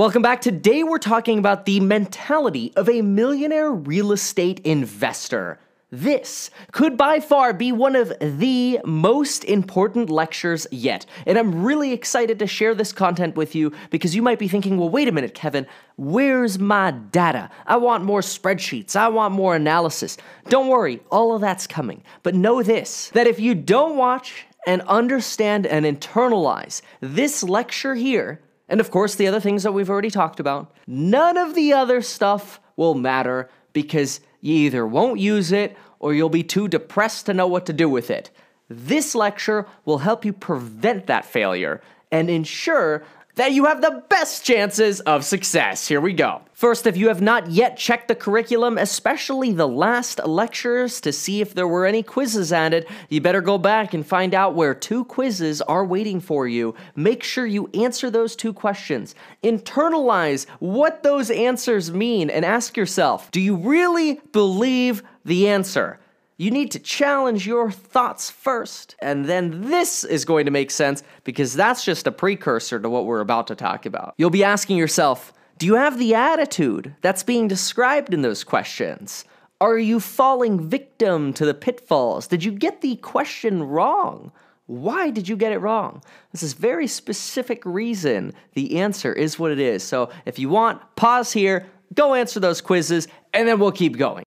[0.00, 0.40] Welcome back.
[0.40, 5.58] Today we're talking about the mentality of a millionaire real estate investor.
[5.90, 11.04] This could by far be one of the most important lectures yet.
[11.26, 14.78] And I'm really excited to share this content with you because you might be thinking,
[14.78, 15.66] well, wait a minute, Kevin,
[15.96, 17.50] where's my data?
[17.66, 20.16] I want more spreadsheets, I want more analysis.
[20.48, 22.02] Don't worry, all of that's coming.
[22.22, 28.40] But know this that if you don't watch and understand and internalize this lecture here,
[28.70, 32.00] and of course the other things that we've already talked about, none of the other
[32.00, 37.34] stuff will matter because you either won't use it or you'll be too depressed to
[37.34, 38.30] know what to do with it.
[38.68, 43.04] This lecture will help you prevent that failure and ensure
[43.40, 45.88] that you have the best chances of success.
[45.88, 46.42] Here we go.
[46.52, 51.40] First, if you have not yet checked the curriculum, especially the last lectures, to see
[51.40, 55.06] if there were any quizzes added, you better go back and find out where two
[55.06, 56.74] quizzes are waiting for you.
[56.94, 59.14] Make sure you answer those two questions.
[59.42, 65.98] Internalize what those answers mean and ask yourself do you really believe the answer?
[66.40, 71.02] You need to challenge your thoughts first, and then this is going to make sense
[71.22, 74.14] because that's just a precursor to what we're about to talk about.
[74.16, 79.26] You'll be asking yourself, do you have the attitude that's being described in those questions?
[79.60, 82.26] Are you falling victim to the pitfalls?
[82.26, 84.32] Did you get the question wrong?
[84.64, 86.02] Why did you get it wrong?
[86.32, 89.82] This is very specific reason the answer is what it is.
[89.82, 94.24] So if you want, pause here, go answer those quizzes, and then we'll keep going.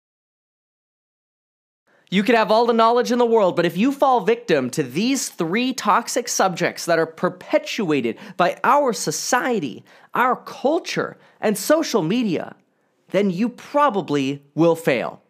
[2.11, 4.83] You could have all the knowledge in the world, but if you fall victim to
[4.83, 12.57] these three toxic subjects that are perpetuated by our society, our culture, and social media,
[13.11, 15.23] then you probably will fail.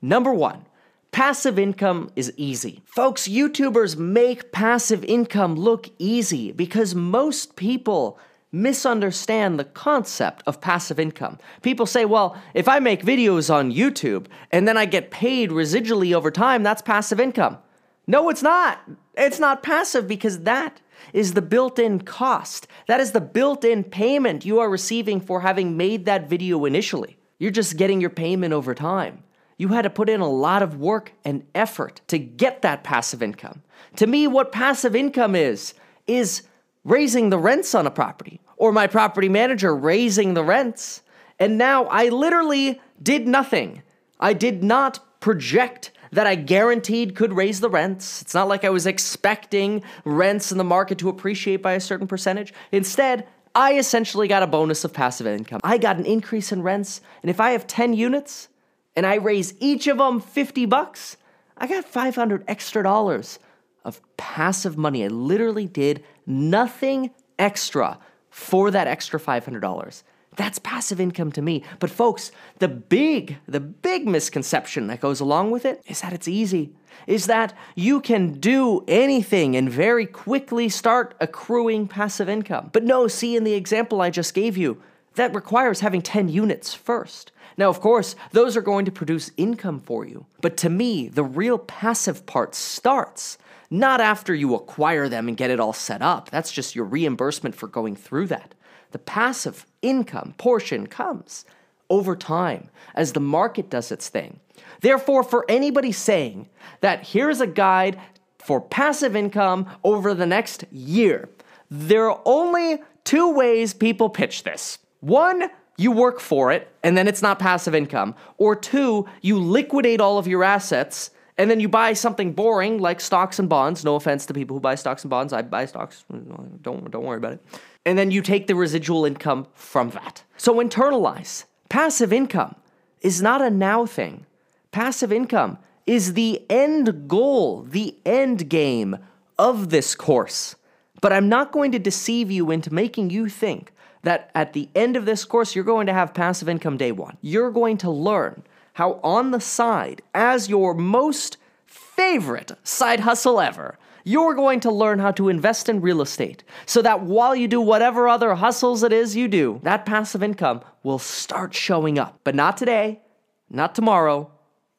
[0.00, 0.66] Number one,
[1.12, 2.82] passive income is easy.
[2.86, 8.18] Folks, YouTubers make passive income look easy because most people
[8.54, 11.38] misunderstand the concept of passive income.
[11.62, 16.14] People say, well, if I make videos on YouTube and then I get paid residually
[16.14, 17.58] over time, that's passive income.
[18.06, 18.80] No, it's not.
[19.16, 20.80] It's not passive because that
[21.12, 22.68] is the built in cost.
[22.86, 27.16] That is the built in payment you are receiving for having made that video initially.
[27.38, 29.24] You're just getting your payment over time.
[29.56, 33.22] You had to put in a lot of work and effort to get that passive
[33.22, 33.62] income.
[33.96, 35.74] To me, what passive income is,
[36.06, 36.42] is
[36.84, 41.02] raising the rents on a property or my property manager raising the rents.
[41.38, 43.82] And now I literally did nothing.
[44.18, 48.22] I did not project that I guaranteed could raise the rents.
[48.22, 52.06] It's not like I was expecting rents in the market to appreciate by a certain
[52.06, 52.54] percentage.
[52.72, 55.60] Instead, I essentially got a bonus of passive income.
[55.62, 58.48] I got an increase in rents, and if I have 10 units
[58.96, 61.18] and I raise each of them 50 bucks,
[61.58, 63.38] I got 500 extra dollars
[63.84, 65.04] of passive money.
[65.04, 67.98] I literally did nothing extra
[68.34, 70.02] for that extra $500.
[70.34, 71.62] That's passive income to me.
[71.78, 76.26] But folks, the big, the big misconception that goes along with it is that it's
[76.26, 76.72] easy.
[77.06, 82.70] Is that you can do anything and very quickly start accruing passive income.
[82.72, 84.82] But no, see in the example I just gave you,
[85.14, 87.30] that requires having 10 units first.
[87.56, 90.26] Now, of course, those are going to produce income for you.
[90.40, 93.38] But to me, the real passive part starts
[93.74, 96.30] not after you acquire them and get it all set up.
[96.30, 98.54] That's just your reimbursement for going through that.
[98.92, 101.44] The passive income portion comes
[101.90, 104.38] over time as the market does its thing.
[104.80, 106.48] Therefore, for anybody saying
[106.80, 108.00] that here's a guide
[108.38, 111.28] for passive income over the next year,
[111.68, 114.78] there are only two ways people pitch this.
[115.00, 118.14] One, you work for it and then it's not passive income.
[118.38, 123.00] Or two, you liquidate all of your assets and then you buy something boring like
[123.00, 123.84] stocks and bonds.
[123.84, 125.32] No offense to people who buy stocks and bonds.
[125.32, 126.04] I buy stocks.
[126.10, 127.44] Don't don't worry about it.
[127.84, 130.22] And then you take the residual income from that.
[130.36, 131.44] So internalize.
[131.68, 132.54] Passive income
[133.00, 134.26] is not a now thing.
[134.70, 138.98] Passive income is the end goal, the end game
[139.38, 140.56] of this course.
[141.00, 143.72] But I'm not going to deceive you into making you think
[144.02, 147.18] that at the end of this course, you're going to have passive income day one.
[147.20, 148.42] You're going to learn
[148.74, 151.36] how on the side, as your most
[151.66, 156.82] favorite side hustle ever, you're going to learn how to invest in real estate so
[156.82, 160.98] that while you do whatever other hustles it is you do, that passive income will
[160.98, 162.20] start showing up.
[162.24, 163.00] But not today,
[163.48, 164.30] not tomorrow,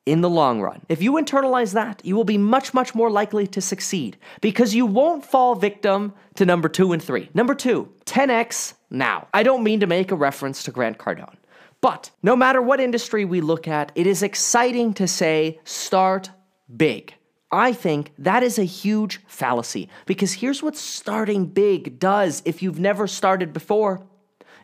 [0.05, 0.81] in the long run.
[0.87, 4.85] If you internalize that, you will be much, much more likely to succeed because you
[4.85, 7.29] won't fall victim to number two and three.
[7.33, 9.27] Number two, 10x now.
[9.33, 11.37] I don't mean to make a reference to Grant Cardone.
[11.81, 16.31] But no matter what industry we look at, it is exciting to say start
[16.75, 17.13] big.
[17.51, 22.79] I think that is a huge fallacy because here's what starting big does if you've
[22.79, 24.03] never started before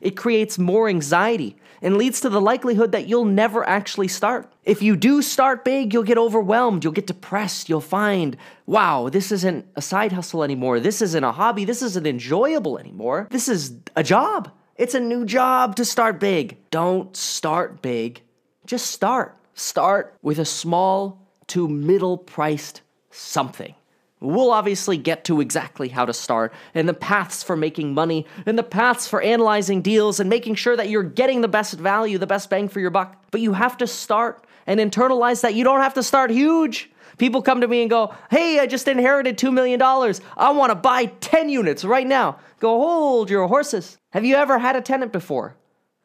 [0.02, 4.52] It creates more anxiety and leads to the likelihood that you'll never actually start.
[4.64, 8.36] If you do start big, you'll get overwhelmed, you'll get depressed, you'll find,
[8.66, 13.28] wow, this isn't a side hustle anymore, this isn't a hobby, this isn't enjoyable anymore,
[13.32, 14.52] this is a job.
[14.82, 16.58] It's a new job to start big.
[16.72, 18.24] Don't start big,
[18.66, 19.38] just start.
[19.54, 22.82] Start with a small to middle priced
[23.12, 23.76] something.
[24.22, 28.58] We'll obviously get to exactly how to start and the paths for making money and
[28.58, 32.26] the paths for analyzing deals and making sure that you're getting the best value, the
[32.26, 33.24] best bang for your buck.
[33.30, 36.91] But you have to start and internalize that you don't have to start huge.
[37.22, 39.80] People come to me and go, Hey, I just inherited $2 million.
[39.80, 42.40] I want to buy 10 units right now.
[42.60, 44.00] Go hold your horses.
[44.10, 45.56] Have you ever had a tenant before?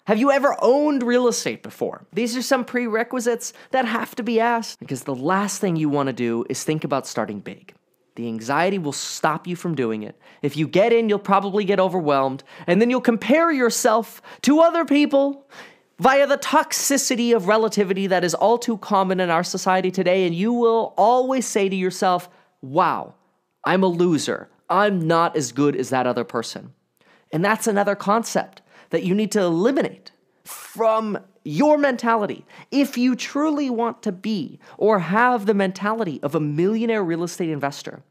[0.07, 2.07] Have you ever owned real estate before?
[2.13, 6.09] These are some prerequisites that have to be asked because the last thing you want
[6.09, 7.73] to do is think about starting big.
[8.17, 10.21] The anxiety will stop you from doing it.
[10.43, 14.85] If you get in, you'll probably get overwhelmed, and then you'll compare yourself to other
[14.85, 15.49] people
[15.99, 20.35] via the toxicity of relativity that is all too common in our society today, and
[20.35, 22.29] you will always say to yourself,
[22.63, 23.15] Wow,
[23.65, 24.49] I'm a loser.
[24.69, 26.73] I'm not as good as that other person.
[27.33, 30.13] And that's another concept that you need to eliminate
[30.45, 32.45] from your mentality.
[32.71, 37.51] If you truly want to be or have the mentality of a millionaire real estate
[37.51, 38.03] investor,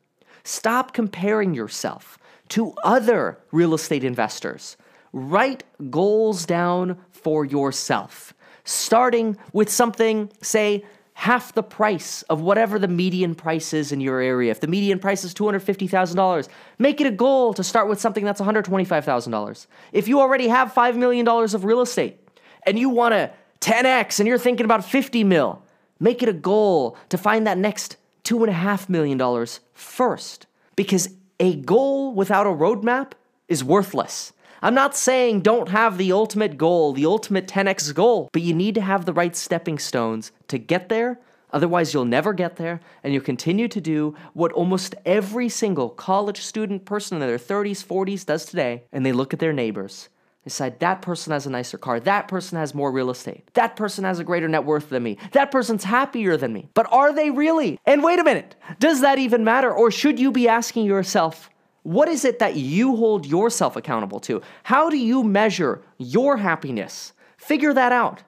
[0.44, 2.18] stop comparing yourself
[2.50, 4.78] to other real estate investors.
[5.18, 8.34] Write goals down for yourself,
[8.66, 10.84] starting with something, say,
[11.14, 14.52] half the price of whatever the median price is in your area.
[14.52, 18.42] If the median price is $250,000, make it a goal to start with something that's
[18.42, 19.68] $125,000.
[19.94, 22.20] If you already have $5 million of real estate,
[22.64, 23.32] and you want to
[23.62, 25.64] 10x and you're thinking about 50 mil,
[25.98, 27.96] make it a goal to find that next
[28.26, 30.46] $2.5 million first.
[30.76, 31.08] Because
[31.40, 33.14] a goal without a roadmap
[33.48, 34.34] is worthless.
[34.66, 38.74] I'm not saying don't have the ultimate goal, the ultimate 10x goal, but you need
[38.74, 41.20] to have the right stepping stones to get there.
[41.54, 46.42] Otherwise, you'll never get there, and you'll continue to do what almost every single college
[46.42, 50.10] student person in their 30s, 40s does today, and they look at their neighbors
[50.46, 53.76] they decide that person has a nicer car, that person has more real estate, that
[53.76, 56.70] person has a greater net worth than me, that person's happier than me.
[56.76, 57.80] But are they really?
[57.84, 59.74] And wait a minute, does that even matter?
[59.74, 61.50] Or should you be asking yourself,
[61.86, 64.42] what is it that you hold yourself accountable to?
[64.64, 67.14] How do you measure your happiness?
[67.38, 68.24] Figure that out.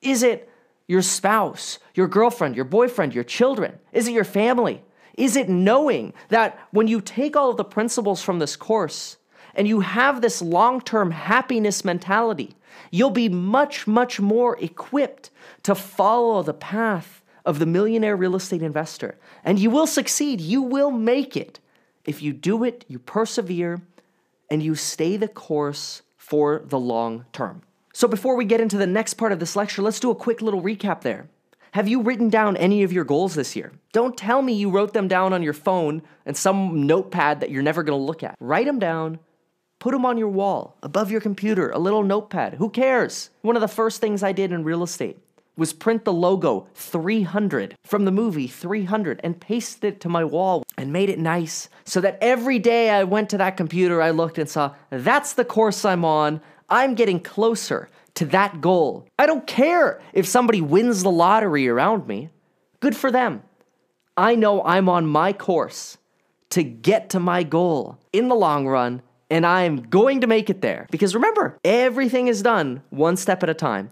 [0.00, 0.48] Is it
[0.86, 3.80] your spouse, your girlfriend, your boyfriend, your children?
[3.92, 4.84] Is it your family?
[5.14, 9.16] Is it knowing that when you take all of the principles from this course,
[9.56, 12.54] and you have this long term happiness mentality,
[12.92, 15.30] you'll be much, much more equipped
[15.64, 19.18] to follow the path of the millionaire real estate investor.
[19.44, 21.58] And you will succeed, you will make it.
[22.10, 23.82] If you do it, you persevere,
[24.50, 27.62] and you stay the course for the long term.
[27.92, 30.42] So, before we get into the next part of this lecture, let's do a quick
[30.42, 31.28] little recap there.
[31.70, 33.70] Have you written down any of your goals this year?
[33.92, 37.62] Don't tell me you wrote them down on your phone and some notepad that you're
[37.62, 38.34] never gonna look at.
[38.40, 39.20] Write them down,
[39.78, 42.54] Put them on your wall, above your computer, a little notepad.
[42.54, 43.30] Who cares?
[43.42, 45.18] One of the first things I did in real estate
[45.56, 50.64] was print the logo 300 from the movie 300 and pasted it to my wall
[50.78, 54.38] and made it nice so that every day I went to that computer, I looked
[54.38, 56.40] and saw that's the course I'm on.
[56.68, 59.06] I'm getting closer to that goal.
[59.18, 62.30] I don't care if somebody wins the lottery around me.
[62.80, 63.42] Good for them.
[64.16, 65.98] I know I'm on my course
[66.50, 70.60] to get to my goal in the long run and I'm going to make it
[70.60, 70.86] there.
[70.90, 73.90] Because remember, everything is done one step at a time.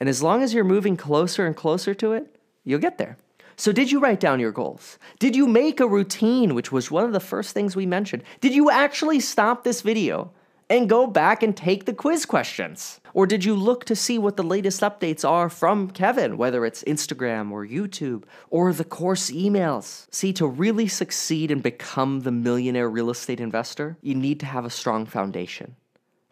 [0.00, 3.18] And as long as you're moving closer and closer to it, you'll get there.
[3.56, 4.98] So, did you write down your goals?
[5.18, 8.22] Did you make a routine, which was one of the first things we mentioned?
[8.40, 10.32] Did you actually stop this video
[10.70, 13.00] and go back and take the quiz questions?
[13.12, 16.84] Or did you look to see what the latest updates are from Kevin, whether it's
[16.84, 20.06] Instagram or YouTube or the course emails?
[20.10, 24.64] See, to really succeed and become the millionaire real estate investor, you need to have
[24.64, 25.76] a strong foundation.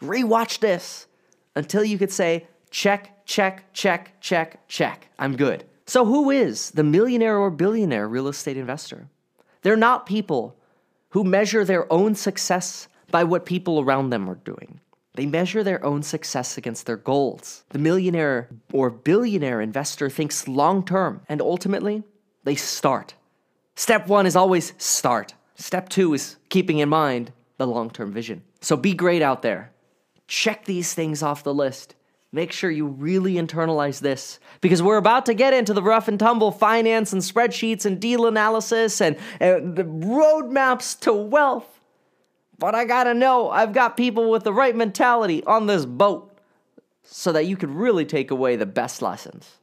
[0.01, 1.09] Rewatch this
[1.57, 5.09] until you could say, check, check, check, check, check.
[5.19, 5.65] I'm good.
[5.87, 9.09] So, who is the millionaire or billionaire real estate investor?
[9.63, 10.57] They're not people
[11.11, 14.81] who measure their own success by what people around them are doing.
[15.15, 17.65] They measure their own success against their goals.
[17.71, 22.05] The millionaire or billionaire investor thinks long term, and ultimately,
[22.45, 23.15] they start.
[23.75, 25.35] Step one is always start.
[25.57, 28.43] Step two is keeping in mind the long term vision.
[28.61, 29.73] So be great out there.
[30.29, 31.95] Check these things off the list.
[32.33, 36.19] Make sure you really internalize this because we're about to get into the rough and
[36.19, 41.81] tumble finance and spreadsheets and deal analysis and, and the roadmaps to wealth.
[42.59, 46.31] But I gotta know I've got people with the right mentality on this boat.
[47.11, 49.57] so that you could really take away the best lessons.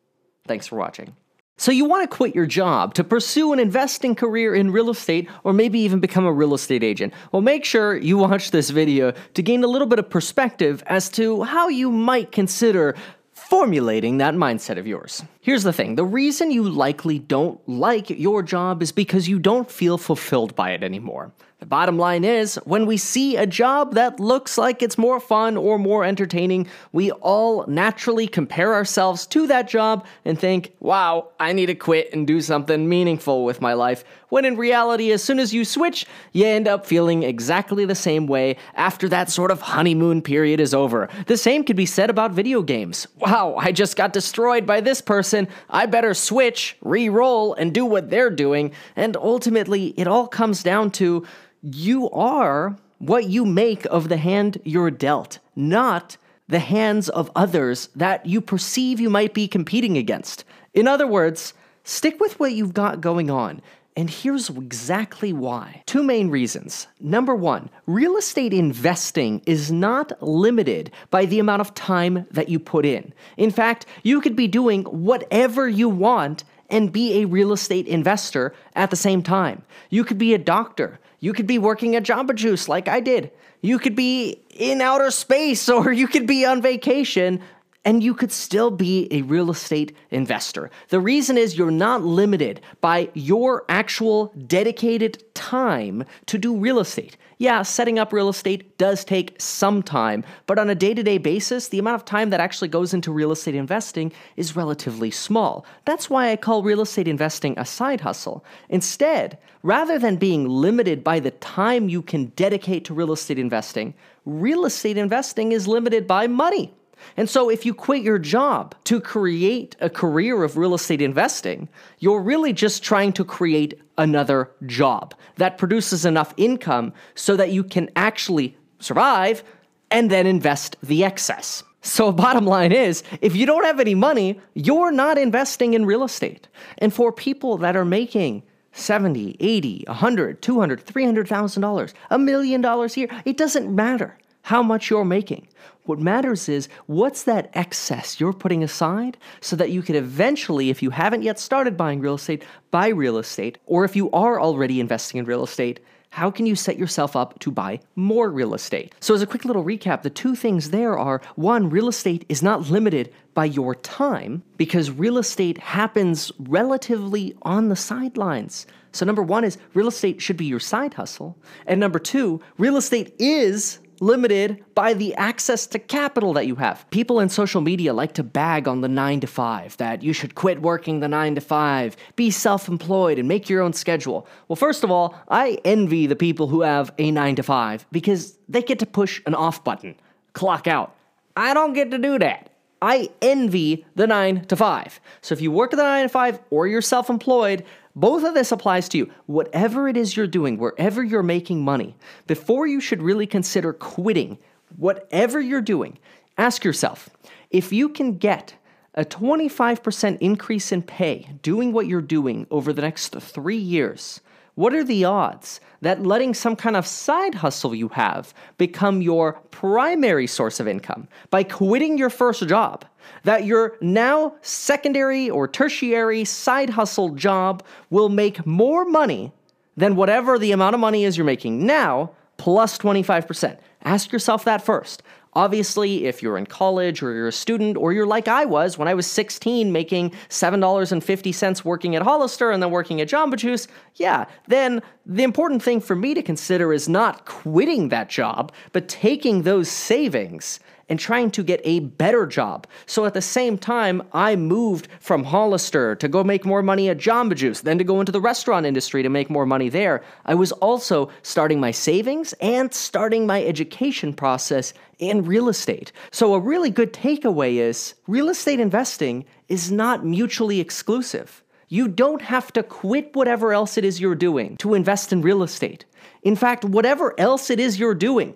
[0.47, 1.15] Thanks for watching.
[1.57, 5.29] So, you want to quit your job to pursue an investing career in real estate
[5.45, 7.13] or maybe even become a real estate agent?
[7.31, 11.07] Well, make sure you watch this video to gain a little bit of perspective as
[11.11, 12.93] to how you might consider
[13.31, 15.23] formulating that mindset of yours.
[15.39, 19.71] Here's the thing the reason you likely don't like your job is because you don't
[19.71, 21.31] feel fulfilled by it anymore.
[21.59, 25.55] The bottom line is, when we see a job that looks like it's more fun
[25.55, 31.53] or more entertaining, we all naturally compare ourselves to that job and think, wow, I
[31.53, 34.03] need to quit and do something meaningful with my life.
[34.29, 38.27] When in reality, as soon as you switch, you end up feeling exactly the same
[38.27, 41.09] way after that sort of honeymoon period is over.
[41.27, 43.07] The same could be said about video games.
[43.19, 45.47] Wow, I just got destroyed by this person.
[45.69, 48.71] I better switch, re roll, and do what they're doing.
[48.95, 51.25] And ultimately, it all comes down to
[51.61, 56.17] you are what you make of the hand you're dealt, not
[56.47, 60.43] the hands of others that you perceive you might be competing against.
[60.73, 61.53] In other words,
[61.83, 63.61] stick with what you've got going on.
[63.97, 65.83] And here's exactly why.
[65.85, 66.87] Two main reasons.
[66.99, 72.59] Number one, real estate investing is not limited by the amount of time that you
[72.59, 73.13] put in.
[73.37, 78.53] In fact, you could be doing whatever you want and be a real estate investor
[78.75, 79.61] at the same time.
[79.89, 80.99] You could be a doctor.
[81.21, 83.31] You could be working at Jamba Juice like I did.
[83.61, 87.41] You could be in outer space or you could be on vacation
[87.85, 90.71] and you could still be a real estate investor.
[90.89, 97.15] The reason is you're not limited by your actual dedicated time to do real estate.
[97.37, 101.17] Yeah, setting up real estate does take some time, but on a day to day
[101.17, 105.65] basis, the amount of time that actually goes into real estate investing is relatively small.
[105.83, 108.45] That's why I call real estate investing a side hustle.
[108.69, 113.93] Instead, rather than being limited by the time you can dedicate to real estate investing,
[114.25, 116.73] real estate investing is limited by money.
[117.17, 121.69] And so, if you quit your job to create a career of real estate investing,
[121.99, 127.63] you're really just trying to create another job that produces enough income so that you
[127.63, 129.43] can actually survive
[129.91, 131.63] and then invest the excess.
[131.81, 136.03] So, bottom line is if you don't have any money, you're not investing in real
[136.03, 136.47] estate.
[136.79, 138.43] And for people that are making
[138.73, 144.89] 70, 80, 100, 200, $300,000, a million dollars a year, it doesn't matter how much
[144.89, 145.47] you're making.
[145.85, 150.81] What matters is what's that excess you're putting aside so that you can eventually, if
[150.81, 154.79] you haven't yet started buying real estate, buy real estate, or if you are already
[154.79, 158.95] investing in real estate, how can you set yourself up to buy more real estate?
[159.01, 162.41] So, as a quick little recap, the two things there are one, real estate is
[162.41, 168.65] not limited by your time because real estate happens relatively on the sidelines.
[168.93, 171.37] So, number one is real estate should be your side hustle.
[171.67, 176.89] And number two, real estate is limited by the access to capital that you have.
[176.89, 180.35] People in social media like to bag on the 9 to 5 that you should
[180.35, 184.27] quit working the 9 to 5, be self-employed and make your own schedule.
[184.47, 188.37] Well, first of all, I envy the people who have a 9 to 5 because
[188.49, 189.95] they get to push an off button,
[190.33, 190.95] clock out.
[191.37, 192.49] I don't get to do that.
[192.81, 194.99] I envy the 9 to 5.
[195.21, 197.63] So if you work the 9 to 5 or you're self-employed,
[197.95, 199.11] both of this applies to you.
[199.25, 201.95] Whatever it is you're doing, wherever you're making money,
[202.27, 204.37] before you should really consider quitting
[204.75, 205.97] whatever you're doing,
[206.37, 207.09] ask yourself
[207.49, 208.55] if you can get
[208.95, 214.21] a 25% increase in pay doing what you're doing over the next three years,
[214.55, 219.33] what are the odds that letting some kind of side hustle you have become your
[219.51, 222.85] primary source of income by quitting your first job?
[223.23, 229.31] That your now secondary or tertiary side hustle job will make more money
[229.77, 233.57] than whatever the amount of money is you're making now plus 25%.
[233.83, 235.03] Ask yourself that first.
[235.33, 238.87] Obviously, if you're in college or you're a student or you're like I was when
[238.87, 244.25] I was 16 making $7.50 working at Hollister and then working at Jamba Juice, yeah,
[244.47, 249.41] then the important thing for me to consider is not quitting that job, but taking
[249.41, 252.67] those savings and trying to get a better job.
[252.85, 256.97] So at the same time, I moved from Hollister to go make more money at
[256.97, 260.03] Jamba Juice, then to go into the restaurant industry to make more money there.
[260.25, 265.91] I was also starting my savings and starting my education process in real estate.
[266.11, 271.43] So a really good takeaway is real estate investing is not mutually exclusive.
[271.67, 275.43] You don't have to quit whatever else it is you're doing to invest in real
[275.43, 275.85] estate.
[276.21, 278.35] In fact, whatever else it is you're doing,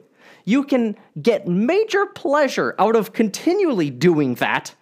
[0.49, 4.73] you can get major pleasure out of continually doing that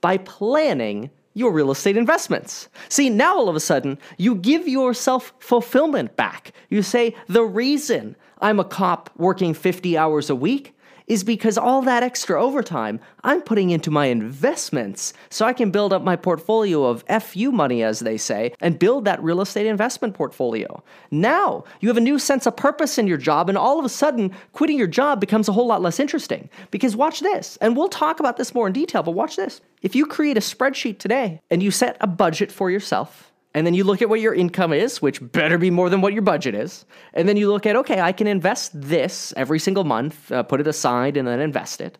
[0.00, 2.68] by planning your real estate investments.
[2.88, 6.50] See, now all of a sudden, you give yourself fulfillment back.
[6.68, 10.73] You say, the reason I'm a cop working 50 hours a week
[11.06, 15.92] is because all that extra overtime I'm putting into my investments so I can build
[15.92, 20.14] up my portfolio of FU money, as they say, and build that real estate investment
[20.14, 20.82] portfolio.
[21.10, 23.88] Now you have a new sense of purpose in your job, and all of a
[23.88, 26.48] sudden, quitting your job becomes a whole lot less interesting.
[26.70, 29.60] Because watch this, and we'll talk about this more in detail, but watch this.
[29.82, 33.72] If you create a spreadsheet today and you set a budget for yourself, and then
[33.72, 36.56] you look at what your income is, which better be more than what your budget
[36.56, 36.84] is.
[37.12, 40.60] And then you look at, okay, I can invest this every single month, uh, put
[40.60, 41.96] it aside, and then invest it.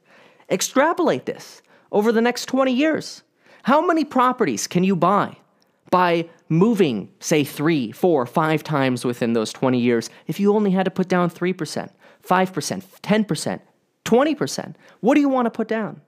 [0.50, 3.22] Extrapolate this over the next 20 years.
[3.62, 5.36] How many properties can you buy
[5.90, 10.84] by moving, say, three, four, five times within those 20 years if you only had
[10.84, 11.54] to put down 3%,
[12.26, 13.60] 5%, 10%,
[14.04, 14.74] 20%?
[15.00, 16.00] What do you want to put down?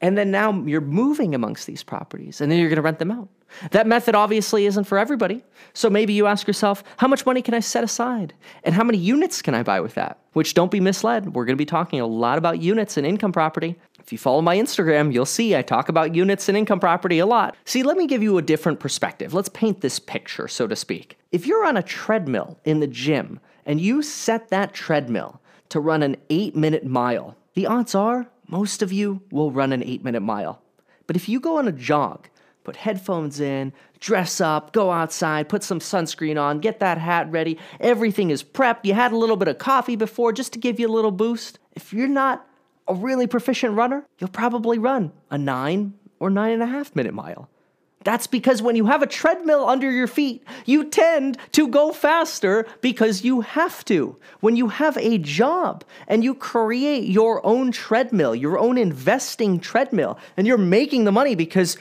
[0.00, 3.10] And then now you're moving amongst these properties and then you're going to rent them
[3.10, 3.28] out.
[3.72, 5.44] That method obviously isn't for everybody.
[5.74, 8.32] So maybe you ask yourself, how much money can I set aside?
[8.64, 10.18] And how many units can I buy with that?
[10.32, 11.34] Which don't be misled.
[11.34, 13.76] We're going to be talking a lot about units and income property.
[13.98, 17.26] If you follow my Instagram, you'll see I talk about units and income property a
[17.26, 17.56] lot.
[17.64, 19.34] See, let me give you a different perspective.
[19.34, 21.18] Let's paint this picture, so to speak.
[21.32, 26.02] If you're on a treadmill in the gym and you set that treadmill to run
[26.02, 30.20] an eight minute mile, the odds are most of you will run an eight minute
[30.20, 30.62] mile.
[31.06, 32.28] But if you go on a jog,
[32.64, 37.58] put headphones in, dress up, go outside, put some sunscreen on, get that hat ready,
[37.78, 40.88] everything is prepped, you had a little bit of coffee before just to give you
[40.88, 41.58] a little boost.
[41.72, 42.46] If you're not
[42.88, 47.14] a really proficient runner, you'll probably run a nine or nine and a half minute
[47.14, 47.48] mile.
[48.02, 52.66] That's because when you have a treadmill under your feet, you tend to go faster
[52.80, 54.16] because you have to.
[54.40, 60.18] When you have a job and you create your own treadmill, your own investing treadmill,
[60.38, 61.76] and you're making the money because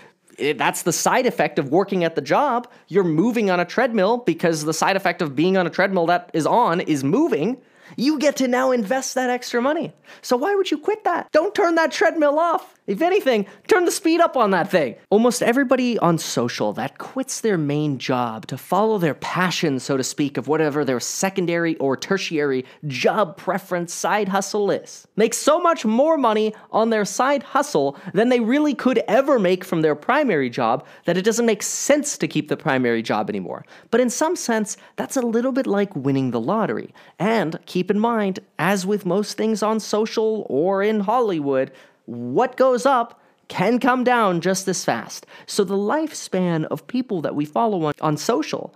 [0.56, 2.68] that's the side effect of working at the job.
[2.90, 6.32] You're moving on a treadmill because the side effect of being on a treadmill that
[6.34, 7.62] is on is moving
[7.96, 9.94] you get to now invest that extra money.
[10.22, 11.32] So why would you quit that?
[11.32, 12.76] Don't turn that treadmill off.
[12.90, 14.96] If anything, turn the speed up on that thing.
[15.12, 20.04] Almost everybody on social that quits their main job to follow their passion, so to
[20.04, 25.86] speak, of whatever their secondary or tertiary job preference side hustle is, makes so much
[25.86, 30.50] more money on their side hustle than they really could ever make from their primary
[30.50, 33.64] job that it doesn't make sense to keep the primary job anymore.
[33.92, 36.92] But in some sense, that's a little bit like winning the lottery.
[37.20, 41.72] And keep in mind, as with most things on social or in Hollywood,
[42.10, 45.26] what goes up can come down just as fast.
[45.46, 48.74] So the lifespan of people that we follow on, on social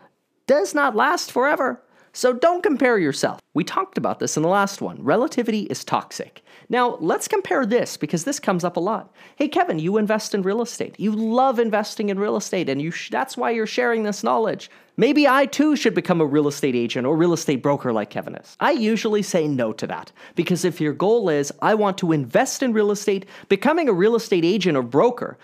[0.48, 1.82] does not last forever.
[2.12, 3.40] So don't compare yourself.
[3.56, 5.02] We talked about this in the last one.
[5.04, 6.43] Relativity is toxic.
[6.74, 9.14] Now, let's compare this because this comes up a lot.
[9.36, 10.96] Hey, Kevin, you invest in real estate.
[10.98, 14.72] You love investing in real estate, and you sh- that's why you're sharing this knowledge.
[14.98, 18.34] Maybe I too should become a real estate agent or real estate broker like Kevin
[18.34, 18.58] is.
[18.60, 22.64] I usually say no to that because if your goal is, I want to invest
[22.64, 25.38] in real estate, becoming a real estate agent or broker,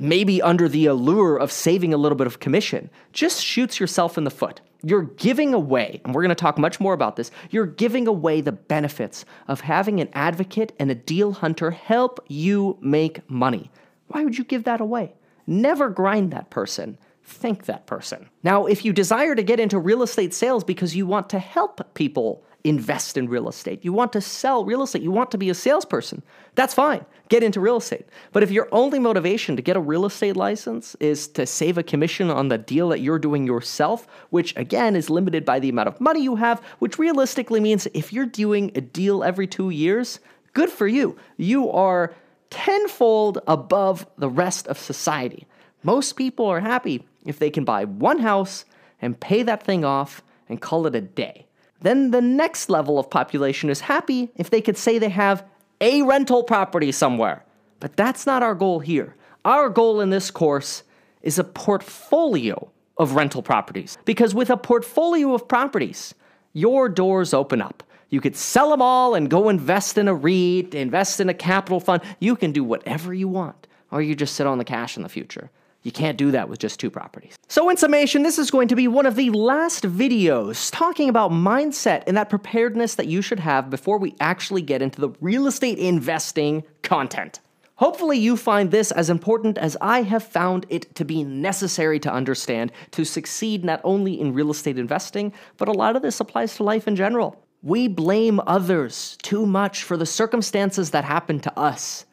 [0.00, 4.24] maybe under the allure of saving a little bit of commission, just shoots yourself in
[4.24, 4.60] the foot.
[4.82, 8.40] You're giving away, and we're going to talk much more about this, you're giving away
[8.40, 13.70] the benefits of having an advocate and a deal hunter help you make money.
[14.08, 15.14] Why would you give that away?
[15.46, 16.98] Never grind that person.
[17.24, 18.28] Thank that person.
[18.44, 21.94] Now, if you desire to get into real estate sales because you want to help
[21.94, 23.84] people invest in real estate.
[23.84, 25.02] You want to sell real estate.
[25.02, 26.22] You want to be a salesperson.
[26.56, 27.04] That's fine.
[27.28, 28.06] Get into real estate.
[28.32, 31.82] But if your only motivation to get a real estate license is to save a
[31.82, 35.88] commission on the deal that you're doing yourself, which again is limited by the amount
[35.88, 40.18] of money you have, which realistically means if you're doing a deal every two years,
[40.54, 41.16] good for you.
[41.36, 42.14] You are
[42.48, 45.46] tenfold above the rest of society.
[45.82, 48.64] Most people are happy if they can buy one house
[49.02, 51.46] and pay that thing off and call it a day.
[51.80, 55.44] Then the next level of population is happy if they could say they have
[55.80, 57.44] a rental property somewhere.
[57.80, 59.14] But that's not our goal here.
[59.44, 60.82] Our goal in this course
[61.22, 63.98] is a portfolio of rental properties.
[64.04, 66.14] Because with a portfolio of properties,
[66.52, 67.82] your doors open up.
[68.08, 71.80] You could sell them all and go invest in a REIT, invest in a capital
[71.80, 72.02] fund.
[72.20, 75.08] You can do whatever you want, or you just sit on the cash in the
[75.08, 75.50] future.
[75.86, 77.36] You can't do that with just two properties.
[77.46, 81.30] So in summation, this is going to be one of the last videos talking about
[81.30, 85.46] mindset and that preparedness that you should have before we actually get into the real
[85.46, 87.38] estate investing content.
[87.76, 92.12] Hopefully, you find this as important as I have found it to be necessary to
[92.12, 96.56] understand to succeed not only in real estate investing, but a lot of this applies
[96.56, 97.40] to life in general.
[97.62, 102.06] We blame others too much for the circumstances that happen to us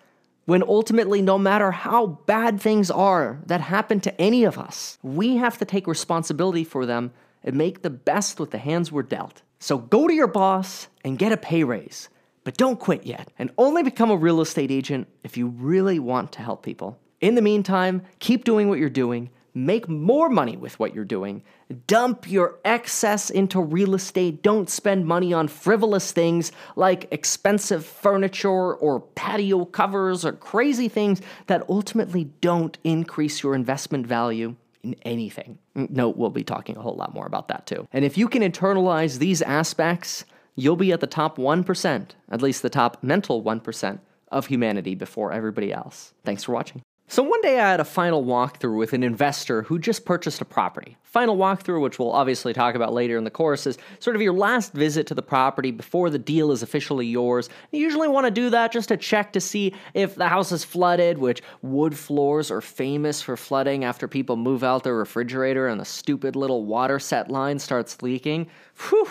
[0.45, 5.37] when ultimately, no matter how bad things are that happen to any of us, we
[5.37, 7.11] have to take responsibility for them
[7.43, 9.41] and make the best with the hands we're dealt.
[9.59, 12.09] So go to your boss and get a pay raise.
[12.43, 16.33] But don't quit yet, and only become a real estate agent if you really want
[16.33, 16.99] to help people.
[17.21, 21.43] In the meantime, keep doing what you're doing, make more money with what you're doing,
[21.87, 24.41] dump your excess into real estate.
[24.41, 31.21] Don't spend money on frivolous things like expensive furniture or patio covers or crazy things
[31.47, 35.57] that ultimately don't increase your investment value in anything.
[35.75, 37.87] Mm, no, we'll be talking a whole lot more about that too.
[37.93, 42.61] And if you can internalize these aspects, you'll be at the top 1%, at least
[42.61, 43.99] the top mental 1%
[44.31, 46.13] of humanity before everybody else.
[46.25, 46.81] Thanks for watching.
[47.07, 50.45] So one day I had a final walkthrough with an investor who just purchased a
[50.45, 50.97] property.
[51.03, 54.33] Final walkthrough, which we'll obviously talk about later in the course, is sort of your
[54.33, 57.49] last visit to the property before the deal is officially yours.
[57.71, 60.63] You usually want to do that just to check to see if the house is
[60.63, 65.79] flooded, which wood floors are famous for flooding after people move out their refrigerator and
[65.79, 68.47] the stupid little water set line starts leaking.
[68.89, 69.07] Whew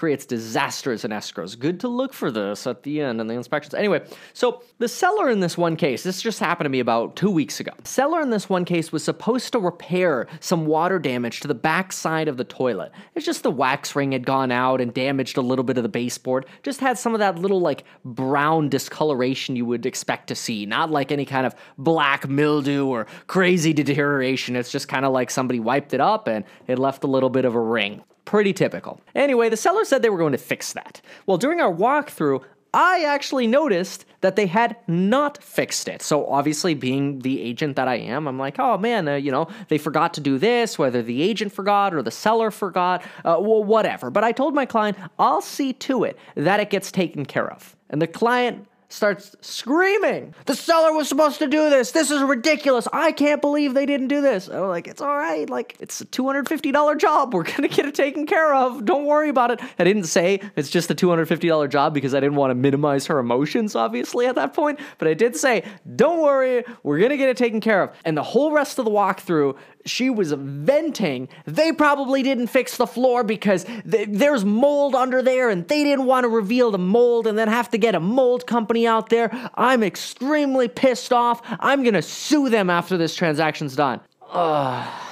[0.00, 1.58] creates disasters in escrows.
[1.58, 3.74] Good to look for this at the end in the inspections.
[3.74, 7.30] Anyway, so the seller in this one case, this just happened to me about two
[7.30, 7.72] weeks ago.
[7.84, 11.92] Seller in this one case was supposed to repair some water damage to the back
[11.92, 12.92] side of the toilet.
[13.14, 15.90] It's just the wax ring had gone out and damaged a little bit of the
[15.90, 16.46] baseboard.
[16.62, 20.90] Just had some of that little like brown discoloration you would expect to see, not
[20.90, 24.56] like any kind of black mildew or crazy deterioration.
[24.56, 27.44] It's just kind of like somebody wiped it up and it left a little bit
[27.44, 28.02] of a ring.
[28.30, 29.00] Pretty typical.
[29.16, 31.00] Anyway, the seller said they were going to fix that.
[31.26, 36.00] Well, during our walkthrough, I actually noticed that they had not fixed it.
[36.00, 39.48] So, obviously, being the agent that I am, I'm like, oh man, uh, you know,
[39.66, 43.64] they forgot to do this, whether the agent forgot or the seller forgot, uh, well,
[43.64, 44.10] whatever.
[44.10, 47.74] But I told my client, I'll see to it that it gets taken care of.
[47.88, 50.34] And the client starts screaming.
[50.46, 51.92] The seller was supposed to do this.
[51.92, 52.86] This is ridiculous.
[52.92, 54.48] I can't believe they didn't do this.
[54.48, 55.48] I'm like, it's all right.
[55.48, 57.32] Like, it's a $250 job.
[57.32, 58.84] We're going to get it taken care of.
[58.84, 59.60] Don't worry about it.
[59.78, 63.18] I didn't say it's just a $250 job because I didn't want to minimize her
[63.18, 64.80] emotions, obviously, at that point.
[64.98, 65.64] But I did say,
[65.96, 66.64] don't worry.
[66.82, 67.96] We're going to get it taken care of.
[68.04, 71.28] And the whole rest of the walkthrough, she was venting.
[71.46, 76.06] They probably didn't fix the floor because th- there's mold under there and they didn't
[76.06, 79.30] want to reveal the mold and then have to get a mold company out there.
[79.54, 81.40] I'm extremely pissed off.
[81.60, 84.00] I'm going to sue them after this transaction's done.
[84.30, 85.06] Ugh.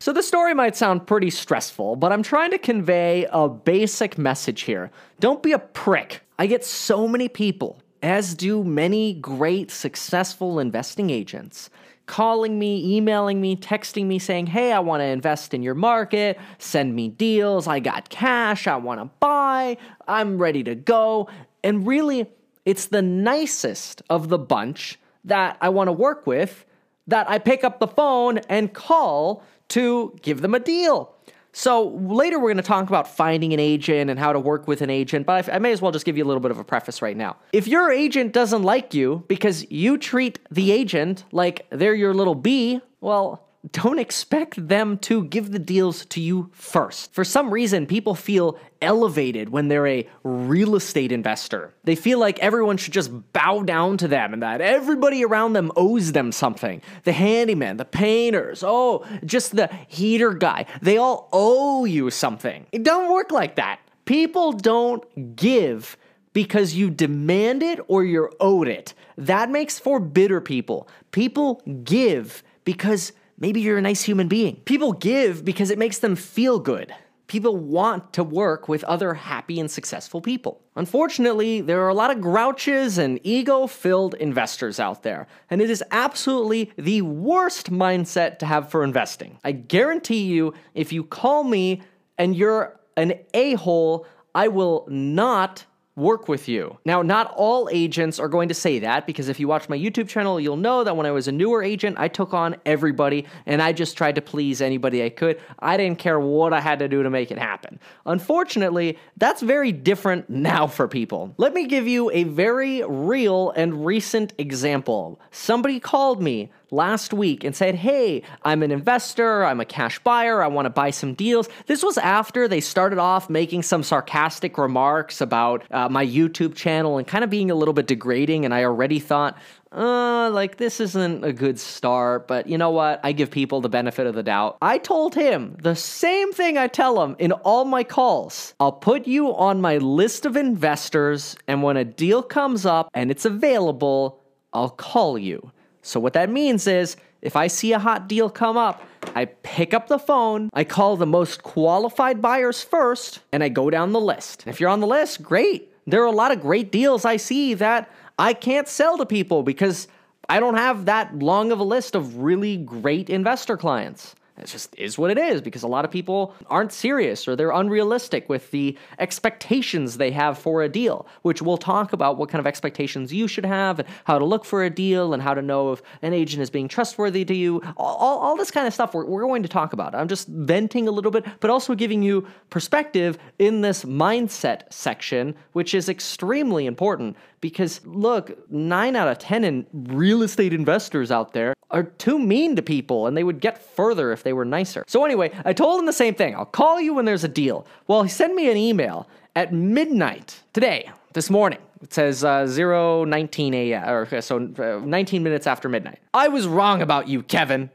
[0.00, 4.62] So the story might sound pretty stressful, but I'm trying to convey a basic message
[4.62, 4.92] here.
[5.18, 6.20] Don't be a prick.
[6.38, 11.68] I get so many people, as do many great successful investing agents,
[12.08, 16.38] calling me, emailing me, texting me saying, Hey, I want to invest in your market,
[16.58, 19.76] send me deals, I got cash, I want to buy,
[20.08, 21.28] I'm ready to go.
[21.62, 22.26] And really,
[22.64, 26.64] it's the nicest of the bunch that I want to work with
[27.06, 31.14] that I pick up the phone and call to give them a deal.
[31.52, 34.82] So later we're going to talk about finding an agent and how to work with
[34.82, 36.64] an agent, but I may as well just give you a little bit of a
[36.64, 37.36] preface right now.
[37.52, 42.34] If your agent doesn't like you because you treat the agent like they're your little
[42.34, 47.12] bee, well, don't expect them to give the deals to you first.
[47.12, 51.74] For some reason, people feel elevated when they're a real estate investor.
[51.82, 55.72] They feel like everyone should just bow down to them and that everybody around them
[55.76, 56.82] owes them something.
[57.02, 62.66] The handyman, the painters, oh, just the heater guy, they all owe you something.
[62.70, 63.80] It don't work like that.
[64.04, 65.96] People don't give
[66.32, 68.94] because you demand it or you're owed it.
[69.16, 70.88] That makes for bitter people.
[71.10, 74.56] People give because Maybe you're a nice human being.
[74.64, 76.92] People give because it makes them feel good.
[77.28, 80.62] People want to work with other happy and successful people.
[80.74, 85.68] Unfortunately, there are a lot of grouches and ego filled investors out there, and it
[85.68, 89.38] is absolutely the worst mindset to have for investing.
[89.44, 91.82] I guarantee you, if you call me
[92.16, 95.66] and you're an a hole, I will not
[95.98, 96.78] work with you.
[96.84, 100.08] Now, not all agents are going to say that because if you watch my YouTube
[100.08, 103.60] channel, you'll know that when I was a newer agent, I took on everybody and
[103.60, 105.40] I just tried to please anybody I could.
[105.58, 107.80] I didn't care what I had to do to make it happen.
[108.06, 111.34] Unfortunately, that's very different now for people.
[111.36, 115.20] Let me give you a very real and recent example.
[115.32, 120.42] Somebody called me last week and said, Hey, I'm an investor, I'm a cash buyer,
[120.42, 121.48] I want to buy some deals.
[121.66, 126.98] This was after they started off making some sarcastic remarks about uh, my YouTube channel
[126.98, 128.44] and kind of being a little bit degrading.
[128.44, 129.38] And I already thought,
[129.70, 133.00] uh, like this isn't a good start, but you know what?
[133.04, 134.56] I give people the benefit of the doubt.
[134.62, 138.54] I told him the same thing I tell him in all my calls.
[138.60, 143.10] I'll put you on my list of investors, and when a deal comes up and
[143.10, 145.52] it's available, I'll call you.
[145.82, 148.82] So, what that means is if I see a hot deal come up,
[149.14, 153.70] I pick up the phone, I call the most qualified buyers first, and I go
[153.70, 154.44] down the list.
[154.46, 155.72] If you're on the list, great.
[155.86, 159.42] There are a lot of great deals I see that I can't sell to people
[159.42, 159.88] because
[160.28, 164.14] I don't have that long of a list of really great investor clients.
[164.38, 167.50] It just is what it is because a lot of people aren't serious or they're
[167.50, 172.40] unrealistic with the expectations they have for a deal, which we'll talk about what kind
[172.40, 175.42] of expectations you should have and how to look for a deal and how to
[175.42, 177.62] know if an agent is being trustworthy to you.
[177.76, 179.94] All, all, all this kind of stuff we're, we're going to talk about.
[179.94, 185.34] I'm just venting a little bit, but also giving you perspective in this mindset section,
[185.52, 191.32] which is extremely important because look, nine out of 10 in real estate investors out
[191.32, 194.84] there are too mean to people and they would get further if they were nicer.
[194.86, 197.66] So, anyway, I told him the same thing I'll call you when there's a deal.
[197.86, 201.58] Well, he sent me an email at midnight today, this morning.
[201.82, 203.88] It says uh, 019 a.m.
[203.88, 206.00] or so uh, 19 minutes after midnight.
[206.12, 207.70] I was wrong about you, Kevin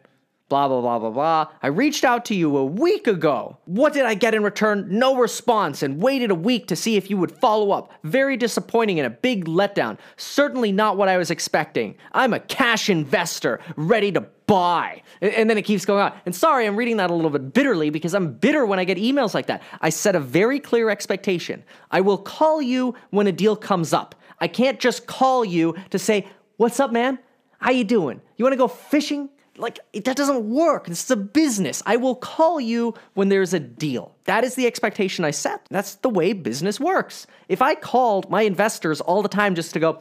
[0.53, 1.47] blah, blah, blah, blah, blah.
[1.63, 3.57] I reached out to you a week ago.
[3.65, 4.85] What did I get in return?
[4.87, 7.91] No response and waited a week to see if you would follow up.
[8.03, 9.97] Very disappointing and a big letdown.
[10.15, 11.95] Certainly not what I was expecting.
[12.11, 15.01] I'm a cash investor ready to buy.
[15.21, 16.13] And then it keeps going on.
[16.27, 18.99] And sorry, I'm reading that a little bit bitterly because I'm bitter when I get
[18.99, 19.63] emails like that.
[19.81, 21.63] I set a very clear expectation.
[21.89, 24.13] I will call you when a deal comes up.
[24.39, 27.17] I can't just call you to say, "What's up, man?
[27.57, 28.21] How you doing?
[28.37, 29.29] You want to go fishing?
[29.57, 30.87] Like that doesn't work.
[30.87, 31.83] This is a business.
[31.85, 34.15] I will call you when there's a deal.
[34.25, 35.65] That is the expectation I set.
[35.69, 37.27] That's the way business works.
[37.49, 39.99] If I called my investors all the time just to go,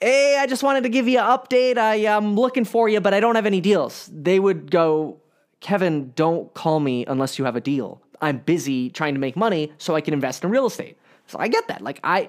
[0.00, 1.78] "Hey, I just wanted to give you an update.
[1.78, 5.16] I am looking for you, but I don't have any deals." They would go,
[5.60, 8.00] "Kevin, don't call me unless you have a deal.
[8.20, 11.48] I'm busy trying to make money so I can invest in real estate." So I
[11.48, 11.80] get that.
[11.80, 12.28] Like I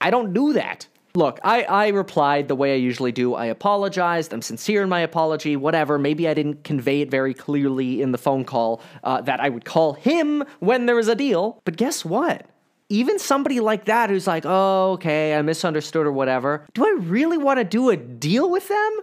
[0.00, 0.88] I don't do that.
[1.16, 3.32] Look, I, I replied the way I usually do.
[3.32, 4.34] I apologized.
[4.34, 5.98] I'm sincere in my apology, whatever.
[5.98, 9.64] Maybe I didn't convey it very clearly in the phone call uh, that I would
[9.64, 11.62] call him when there was a deal.
[11.64, 12.44] But guess what?
[12.90, 17.38] Even somebody like that who's like, oh, okay, I misunderstood or whatever, do I really
[17.38, 18.98] want to do a deal with them?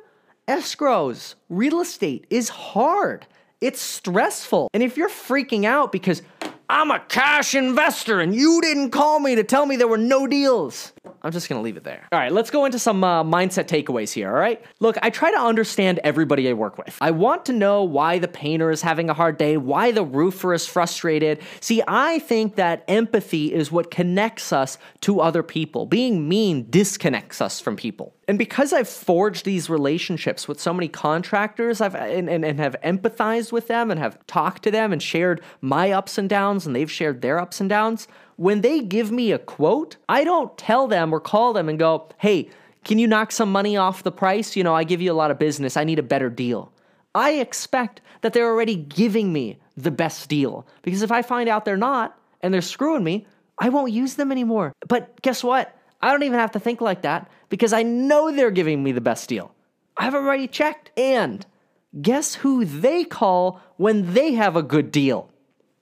[0.48, 3.26] Escrows, real estate is hard.
[3.60, 4.70] It's stressful.
[4.72, 6.22] And if you're freaking out because
[6.70, 10.28] I'm a cash investor and you didn't call me to tell me there were no
[10.28, 10.93] deals.
[11.22, 12.08] I'm just gonna leave it there.
[12.12, 14.64] All right, let's go into some uh, mindset takeaways here, all right?
[14.80, 16.98] Look, I try to understand everybody I work with.
[17.00, 20.54] I want to know why the painter is having a hard day, why the roofer
[20.54, 21.42] is frustrated.
[21.62, 25.86] See, I think that empathy is what connects us to other people.
[25.86, 28.14] Being mean disconnects us from people.
[28.28, 32.76] And because I've forged these relationships with so many contractors, I've and, and, and have
[32.84, 36.74] empathized with them and have talked to them and shared my ups and downs, and
[36.76, 38.08] they've shared their ups and downs.
[38.36, 42.10] When they give me a quote, I don't tell them or call them and go,
[42.18, 42.50] hey,
[42.84, 44.56] can you knock some money off the price?
[44.56, 45.78] You know, I give you a lot of business.
[45.78, 46.72] I need a better deal.
[47.16, 50.66] I expect that they're already giving me the best deal.
[50.82, 53.28] Because if I find out they're not and they're screwing me,
[53.60, 54.74] I won't use them anymore.
[54.88, 55.78] But guess what?
[56.02, 59.02] I don't even have to think like that because I know they're giving me the
[59.02, 59.54] best deal.
[59.96, 60.92] I've already checked.
[60.98, 61.46] And
[62.02, 65.30] guess who they call when they have a good deal?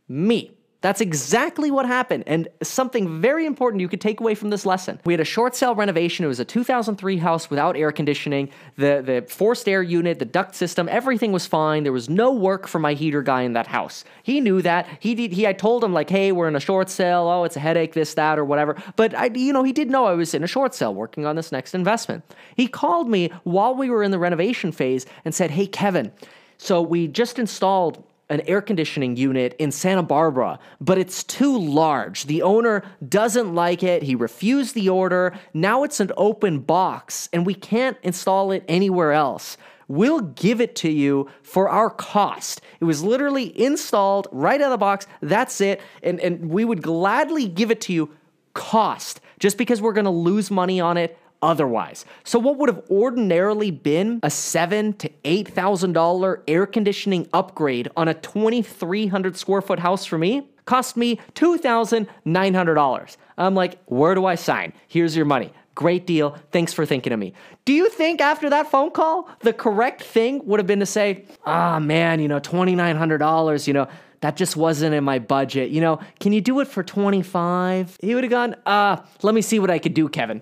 [0.07, 0.51] Me.
[0.81, 4.99] That's exactly what happened, and something very important you could take away from this lesson.
[5.05, 6.25] We had a short sale renovation.
[6.25, 8.49] It was a 2003 house without air conditioning.
[8.77, 11.83] The, the forced air unit, the duct system, everything was fine.
[11.83, 14.03] There was no work for my heater guy in that house.
[14.23, 14.87] He knew that.
[14.99, 17.27] He did, he I told him like, hey, we're in a short sale.
[17.27, 18.75] Oh, it's a headache, this, that, or whatever.
[18.95, 21.35] But I, you know, he did know I was in a short sale working on
[21.35, 22.23] this next investment.
[22.55, 26.11] He called me while we were in the renovation phase and said, hey, Kevin.
[26.57, 32.25] So we just installed an air conditioning unit in Santa Barbara, but it's too large.
[32.25, 34.03] The owner doesn't like it.
[34.03, 35.37] He refused the order.
[35.53, 39.57] Now it's an open box and we can't install it anywhere else.
[39.89, 42.61] We'll give it to you for our cost.
[42.79, 45.07] It was literally installed right out of the box.
[45.19, 45.81] That's it.
[46.01, 48.11] And, and we would gladly give it to you
[48.53, 52.05] cost just because we're going to lose money on it otherwise.
[52.23, 57.89] So what would have ordinarily been a seven to eight thousand dollar air conditioning upgrade
[57.95, 63.17] on a 2,300 square foot house for me cost me two thousand nine hundred dollars.
[63.37, 64.73] I'm like, where do I sign?
[64.87, 65.51] Here's your money.
[65.73, 66.37] Great deal.
[66.51, 67.33] Thanks for thinking of me.
[67.65, 71.25] Do you think after that phone call, the correct thing would have been to say,
[71.45, 73.87] ah, oh, man, you know, $2,900, you know,
[74.19, 75.71] that just wasn't in my budget.
[75.71, 77.97] You know, can you do it for 25?
[78.01, 80.41] He would have gone, uh, let me see what I could do, Kevin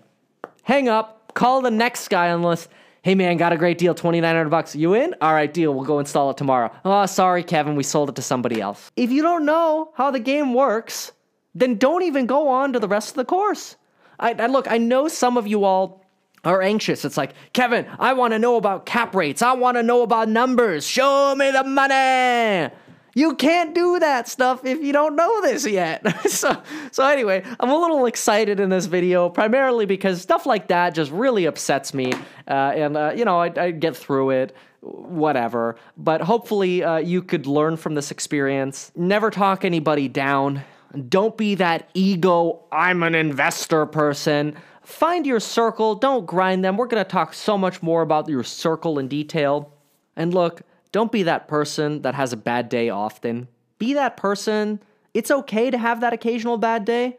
[0.70, 2.70] hang up, call the next guy on the list.
[3.02, 4.76] Hey man, got a great deal, 2900 bucks.
[4.76, 5.16] You in?
[5.20, 5.74] All right, deal.
[5.74, 6.72] We'll go install it tomorrow.
[6.86, 8.92] Oh, sorry, Kevin, we sold it to somebody else.
[8.96, 11.12] If you don't know how the game works,
[11.56, 13.78] then don't even go on to the rest of the course.
[14.20, 16.06] I, I look, I know some of you all
[16.44, 17.04] are anxious.
[17.04, 19.42] It's like, Kevin, I want to know about cap rates.
[19.42, 20.86] I want to know about numbers.
[20.86, 22.72] Show me the money.
[23.14, 26.06] You can't do that stuff if you don't know this yet.
[26.30, 30.94] so, so anyway, I'm a little excited in this video, primarily because stuff like that
[30.94, 32.14] just really upsets me.
[32.48, 35.76] Uh, and, uh, you know, I, I, get through it, whatever.
[35.98, 38.92] But hopefully uh, you could learn from this experience.
[38.96, 40.64] Never talk anybody down.
[41.08, 44.56] Don't be that ego, I'm an investor person.
[44.82, 46.76] Find your circle, don't grind them.
[46.76, 49.72] We're going to talk so much more about your circle in detail.
[50.16, 53.48] And look, don't be that person that has a bad day often.
[53.78, 54.82] Be that person.
[55.14, 57.18] It's okay to have that occasional bad day,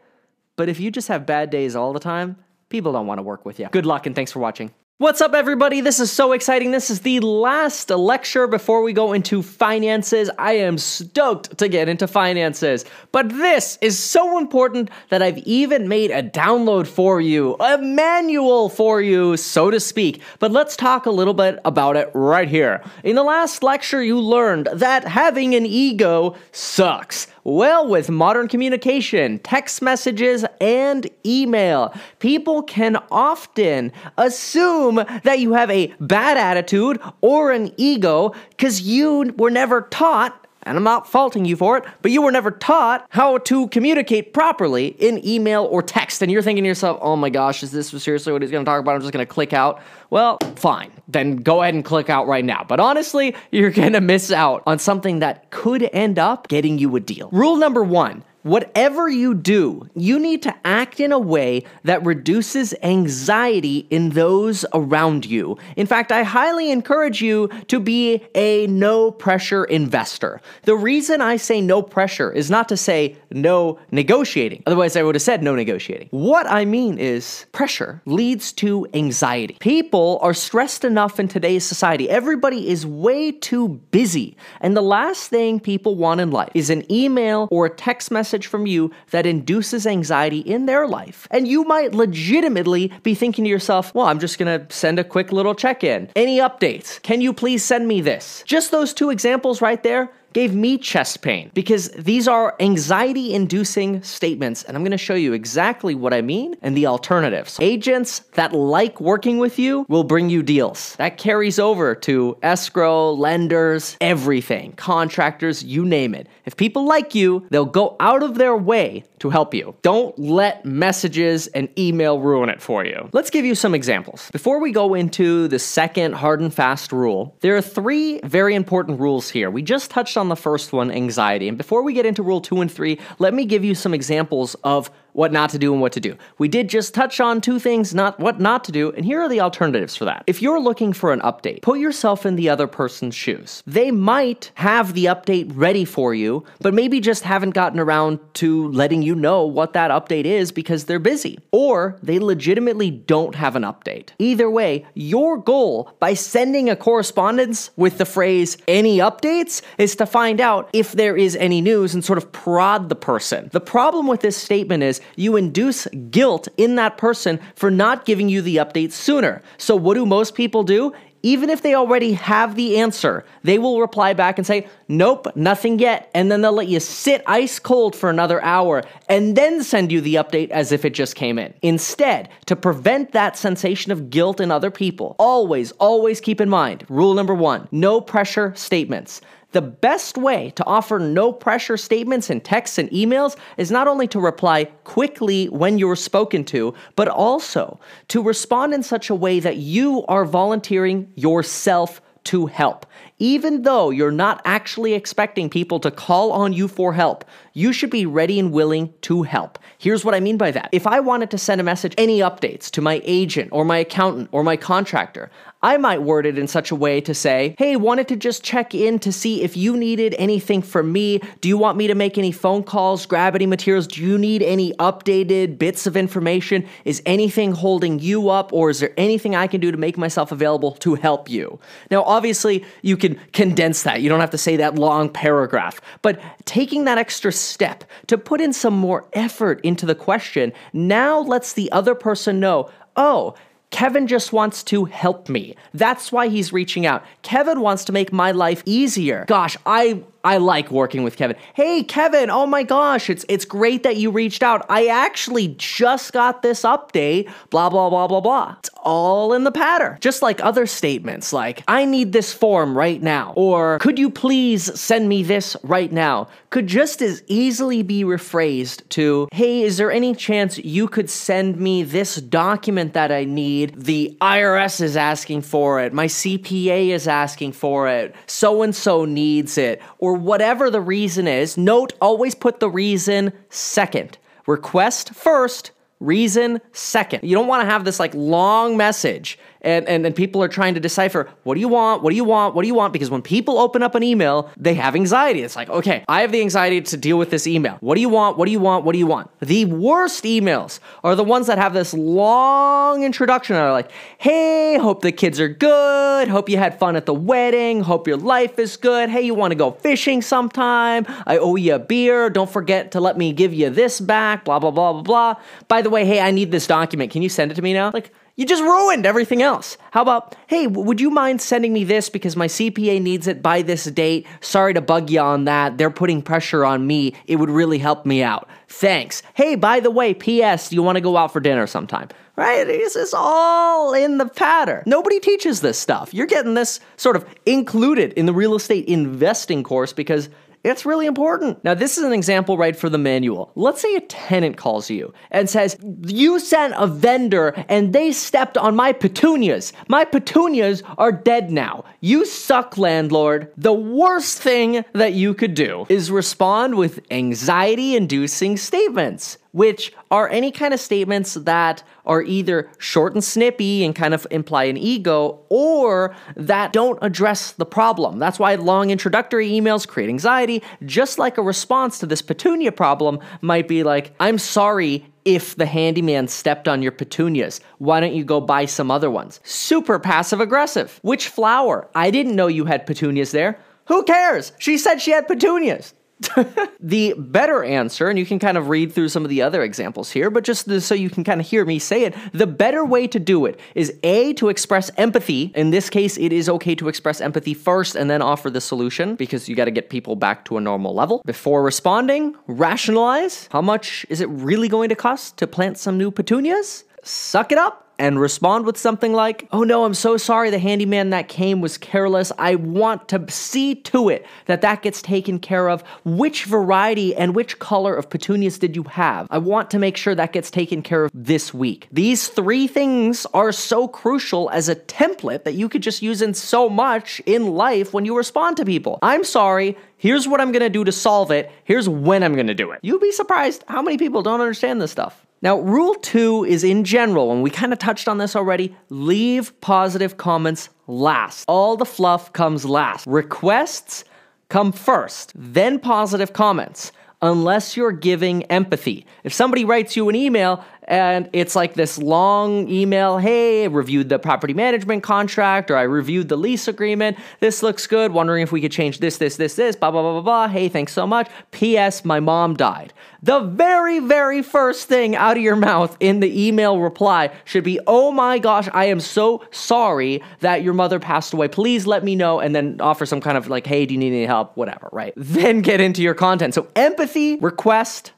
[0.55, 2.37] but if you just have bad days all the time,
[2.69, 3.67] people don't want to work with you.
[3.71, 4.71] Good luck and thanks for watching.
[5.01, 5.81] What's up, everybody?
[5.81, 6.69] This is so exciting.
[6.69, 10.29] This is the last lecture before we go into finances.
[10.37, 15.87] I am stoked to get into finances, but this is so important that I've even
[15.87, 20.21] made a download for you, a manual for you, so to speak.
[20.37, 22.83] But let's talk a little bit about it right here.
[23.03, 27.25] In the last lecture, you learned that having an ego sucks.
[27.43, 35.71] Well, with modern communication, text messages, and email, people can often assume that you have
[35.71, 41.45] a bad attitude or an ego because you were never taught and I'm not faulting
[41.45, 45.81] you for it, but you were never taught how to communicate properly in email or
[45.81, 46.21] text.
[46.21, 48.79] And you're thinking to yourself, oh my gosh, is this seriously what he's gonna talk
[48.79, 48.95] about?
[48.95, 49.81] I'm just gonna click out.
[50.11, 50.91] Well, fine.
[51.11, 52.65] Then go ahead and click out right now.
[52.67, 56.99] But honestly, you're gonna miss out on something that could end up getting you a
[56.99, 57.29] deal.
[57.31, 62.73] Rule number one Whatever you do, you need to act in a way that reduces
[62.81, 65.59] anxiety in those around you.
[65.75, 70.41] In fact, I highly encourage you to be a no pressure investor.
[70.63, 74.63] The reason I say no pressure is not to say no negotiating.
[74.65, 76.07] Otherwise, I would have said no negotiating.
[76.09, 79.57] What I mean is pressure leads to anxiety.
[79.59, 82.09] People are stressed enough in today's society.
[82.09, 84.35] Everybody is way too busy.
[84.61, 88.30] And the last thing people want in life is an email or a text message
[88.31, 91.27] message from you that induces anxiety in their life.
[91.31, 95.33] And you might legitimately be thinking to yourself, well, I'm just gonna send a quick
[95.33, 96.07] little check in.
[96.15, 97.01] Any updates?
[97.01, 98.41] Can you please send me this?
[98.45, 104.01] Just those two examples right there gave me chest pain because these are anxiety inducing
[104.03, 107.57] statements, and I'm gonna show you exactly what I mean and the alternatives.
[107.59, 110.95] Agents that like working with you will bring you deals.
[110.97, 116.27] That carries over to escrow, lenders, everything, contractors, you name it.
[116.45, 119.75] If people like you, they'll go out of their way to help you.
[119.81, 123.09] Don't let messages and email ruin it for you.
[123.13, 124.29] Let's give you some examples.
[124.31, 128.99] Before we go into the second hard and fast rule, there are three very important
[128.99, 129.51] rules here.
[129.51, 131.47] We just touched on the first one, anxiety.
[131.47, 134.55] And before we get into rule two and three, let me give you some examples
[134.63, 136.15] of what not to do and what to do.
[136.37, 139.29] We did just touch on two things, not what not to do, and here are
[139.29, 140.23] the alternatives for that.
[140.27, 143.63] If you're looking for an update, put yourself in the other person's shoes.
[143.65, 148.69] They might have the update ready for you, but maybe just haven't gotten around to
[148.71, 153.55] letting you know what that update is because they're busy, or they legitimately don't have
[153.55, 154.09] an update.
[154.19, 160.05] Either way, your goal by sending a correspondence with the phrase any updates is to
[160.05, 163.49] find out if there is any news and sort of prod the person.
[163.51, 168.29] The problem with this statement is you induce guilt in that person for not giving
[168.29, 169.41] you the update sooner.
[169.57, 170.93] So, what do most people do?
[171.23, 175.77] Even if they already have the answer, they will reply back and say, Nope, nothing
[175.77, 176.09] yet.
[176.15, 180.01] And then they'll let you sit ice cold for another hour and then send you
[180.01, 181.53] the update as if it just came in.
[181.61, 186.85] Instead, to prevent that sensation of guilt in other people, always, always keep in mind
[186.89, 189.21] rule number one no pressure statements.
[189.51, 194.07] The best way to offer no pressure statements in texts and emails is not only
[194.07, 199.41] to reply quickly when you're spoken to, but also to respond in such a way
[199.41, 202.85] that you are volunteering yourself to help.
[203.19, 207.89] Even though you're not actually expecting people to call on you for help, you should
[207.89, 209.59] be ready and willing to help.
[209.77, 210.69] Here's what I mean by that.
[210.71, 214.29] If I wanted to send a message, any updates to my agent or my accountant
[214.31, 215.31] or my contractor,
[215.63, 218.73] I might word it in such a way to say, hey, wanted to just check
[218.73, 221.21] in to see if you needed anything from me.
[221.39, 223.85] Do you want me to make any phone calls, grab any materials?
[223.85, 226.67] Do you need any updated bits of information?
[226.83, 230.31] Is anything holding you up, or is there anything I can do to make myself
[230.31, 231.59] available to help you?
[231.91, 234.01] Now, obviously, you can condense that.
[234.01, 238.41] You don't have to say that long paragraph, but taking that extra step to put
[238.41, 243.35] in some more effort into the question now lets the other person know, oh,
[243.71, 245.55] Kevin just wants to help me.
[245.73, 247.03] That's why he's reaching out.
[247.23, 249.25] Kevin wants to make my life easier.
[249.27, 251.35] Gosh, I I like working with Kevin.
[251.53, 254.65] Hey Kevin, oh my gosh, it's it's great that you reached out.
[254.69, 258.55] I actually just got this update, blah blah blah blah blah.
[258.59, 259.97] It's all in the pattern.
[259.99, 264.79] Just like other statements like I need this form right now or could you please
[264.79, 269.91] send me this right now could just as easily be rephrased to hey, is there
[269.91, 273.73] any chance you could send me this document that I need?
[273.81, 275.93] The IRS is asking for it.
[275.93, 278.13] My CPA is asking for it.
[278.27, 283.33] So and so needs it or whatever the reason is, note always put the reason
[283.49, 284.17] second.
[284.47, 287.23] Request first, reason second.
[287.23, 290.73] You don't want to have this like long message and, and, and people are trying
[290.73, 292.03] to decipher what do you want?
[292.03, 292.55] What do you want?
[292.55, 292.93] What do you want?
[292.93, 295.41] Because when people open up an email, they have anxiety.
[295.41, 297.77] It's like, okay, I have the anxiety to deal with this email.
[297.79, 298.37] What do you want?
[298.37, 298.85] What do you want?
[298.85, 299.29] What do you want?
[299.39, 304.77] The worst emails are the ones that have this long introduction that are like, hey,
[304.77, 306.27] hope the kids are good.
[306.27, 307.81] Hope you had fun at the wedding.
[307.81, 309.09] Hope your life is good.
[309.09, 311.05] Hey, you want to go fishing sometime?
[311.25, 312.29] I owe you a beer.
[312.29, 314.45] Don't forget to let me give you this back.
[314.45, 315.35] Blah, blah, blah, blah, blah.
[315.67, 317.11] By the way, hey, I need this document.
[317.11, 317.91] Can you send it to me now?
[317.93, 319.77] Like, you just ruined everything else.
[319.91, 323.61] How about, hey, would you mind sending me this because my CPA needs it by
[323.61, 324.25] this date?
[324.39, 325.77] Sorry to bug you on that.
[325.77, 327.13] They're putting pressure on me.
[327.27, 328.47] It would really help me out.
[328.67, 329.21] Thanks.
[329.33, 332.07] Hey, by the way, P.S., do you want to go out for dinner sometime?
[332.37, 332.65] Right?
[332.65, 334.83] This is all in the pattern.
[334.85, 336.13] Nobody teaches this stuff.
[336.13, 340.29] You're getting this sort of included in the real estate investing course because
[340.63, 341.63] it's really important.
[341.63, 343.51] Now, this is an example right for the manual.
[343.55, 348.57] Let's say a tenant calls you and says, You sent a vendor and they stepped
[348.57, 349.73] on my petunias.
[349.87, 351.85] My petunias are dead now.
[351.99, 353.51] You suck, landlord.
[353.57, 360.29] The worst thing that you could do is respond with anxiety inducing statements which are
[360.29, 364.77] any kind of statements that are either short and snippy and kind of imply an
[364.77, 368.19] ego or that don't address the problem.
[368.19, 373.19] That's why long introductory emails create anxiety, just like a response to this petunia problem
[373.41, 377.61] might be like, I'm sorry if the handyman stepped on your petunias.
[377.77, 379.39] Why don't you go buy some other ones?
[379.43, 380.99] Super passive aggressive.
[381.03, 381.89] Which flower?
[381.93, 383.59] I didn't know you had petunias there.
[383.85, 384.51] Who cares?
[384.57, 385.93] She said she had petunias.
[386.79, 390.11] the better answer, and you can kind of read through some of the other examples
[390.11, 393.07] here, but just so you can kind of hear me say it, the better way
[393.07, 395.51] to do it is A, to express empathy.
[395.55, 399.15] In this case, it is okay to express empathy first and then offer the solution
[399.15, 401.21] because you got to get people back to a normal level.
[401.25, 406.11] Before responding, rationalize how much is it really going to cost to plant some new
[406.11, 406.83] petunias?
[407.03, 411.11] Suck it up and respond with something like, Oh no, I'm so sorry the handyman
[411.11, 412.31] that came was careless.
[412.39, 415.83] I want to see to it that that gets taken care of.
[416.03, 419.27] Which variety and which color of petunias did you have?
[419.29, 421.87] I want to make sure that gets taken care of this week.
[421.91, 426.33] These three things are so crucial as a template that you could just use in
[426.33, 428.97] so much in life when you respond to people.
[429.03, 429.77] I'm sorry.
[429.97, 431.51] Here's what I'm gonna do to solve it.
[431.65, 432.79] Here's when I'm gonna do it.
[432.81, 435.27] You'd be surprised how many people don't understand this stuff.
[435.43, 439.59] Now, rule two is in general, and we kind of touched on this already leave
[439.59, 441.45] positive comments last.
[441.47, 443.07] All the fluff comes last.
[443.07, 444.03] Requests
[444.49, 446.91] come first, then positive comments
[447.23, 449.05] unless you're giving empathy.
[449.23, 454.09] If somebody writes you an email and it's like this long email hey, I reviewed
[454.09, 457.17] the property management contract or I reviewed the lease agreement.
[457.39, 458.11] This looks good.
[458.11, 460.47] Wondering if we could change this, this, this, this, blah, blah, blah, blah, blah.
[460.47, 461.29] Hey, thanks so much.
[461.51, 462.03] P.S.
[462.03, 462.93] My mom died.
[463.23, 467.79] The very, very first thing out of your mouth in the email reply should be,
[467.85, 471.47] oh my gosh, I am so sorry that your mother passed away.
[471.47, 472.39] Please let me know.
[472.39, 474.57] And then offer some kind of like, hey, do you need any help?
[474.57, 475.13] Whatever, right?
[475.31, 476.53] Then get into your content.
[476.53, 478.11] So empathy, request,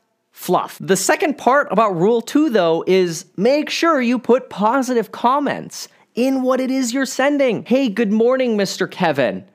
[0.43, 0.77] fluff.
[0.81, 6.41] The second part about rule two, though, is make sure you put positive comments in
[6.41, 7.63] what it is you're sending.
[7.63, 8.89] Hey, good morning, Mr.
[8.91, 9.45] Kevin.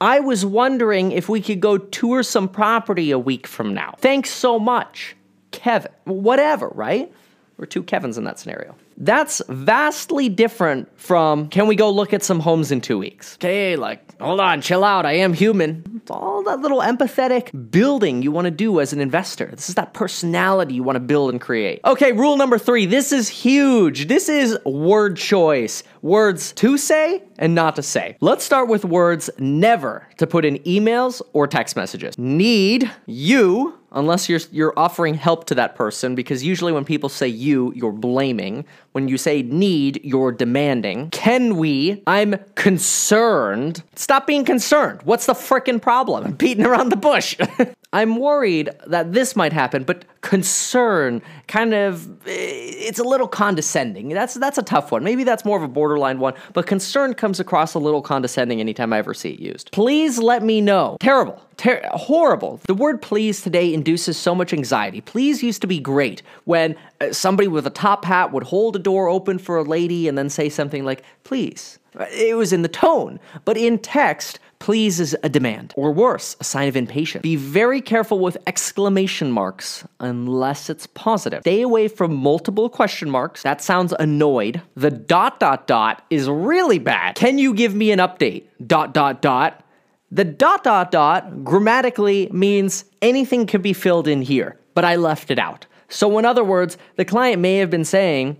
[0.00, 3.94] I was wondering if we could go tour some property a week from now.
[3.98, 5.14] Thanks so much,
[5.50, 5.92] Kevin.
[6.04, 7.12] Whatever, right?
[7.58, 8.74] Or two Kevins in that scenario.
[8.98, 13.36] That's vastly different from can we go look at some homes in two weeks?
[13.36, 15.84] Okay, like, hold on, chill out, I am human.
[15.96, 19.46] It's all that little empathetic building you want to do as an investor.
[19.46, 21.80] This is that personality you want to build and create.
[21.84, 24.08] Okay, rule number three this is huge.
[24.08, 28.16] This is word choice words to say and not to say.
[28.20, 32.18] Let's start with words never to put in emails or text messages.
[32.18, 37.28] Need, you, unless you're you're offering help to that person because usually when people say
[37.28, 38.64] you, you're blaming.
[38.92, 41.10] When you say need, you're demanding.
[41.10, 42.02] Can we?
[42.06, 43.82] I'm concerned.
[43.94, 45.00] Stop being concerned.
[45.04, 46.24] What's the frickin' problem?
[46.24, 47.36] I'm beating around the bush.
[47.92, 54.10] I'm worried that this might happen, but concern kind of it's a little condescending.
[54.10, 55.02] That's that's a tough one.
[55.02, 58.92] Maybe that's more of a borderline one, but concern comes across a little condescending anytime
[58.92, 59.72] I ever see it used.
[59.72, 60.98] Please let me know.
[61.00, 61.42] Terrible.
[61.56, 62.60] Ter- horrible.
[62.66, 65.00] The word please today induces so much anxiety.
[65.00, 68.78] Please used to be great when uh, somebody with a top hat would hold a
[68.78, 71.78] door open for a lady and then say something like, please.
[72.12, 76.44] It was in the tone, but in text, please is a demand, or worse, a
[76.44, 77.22] sign of impatience.
[77.22, 81.42] Be very careful with exclamation marks unless it's positive.
[81.42, 83.42] Stay away from multiple question marks.
[83.42, 84.60] That sounds annoyed.
[84.74, 87.14] The dot dot dot is really bad.
[87.14, 88.44] Can you give me an update?
[88.66, 89.64] Dot dot dot.
[90.10, 95.30] The dot dot dot grammatically means anything can be filled in here, but I left
[95.30, 95.66] it out.
[95.88, 98.36] So, in other words, the client may have been saying,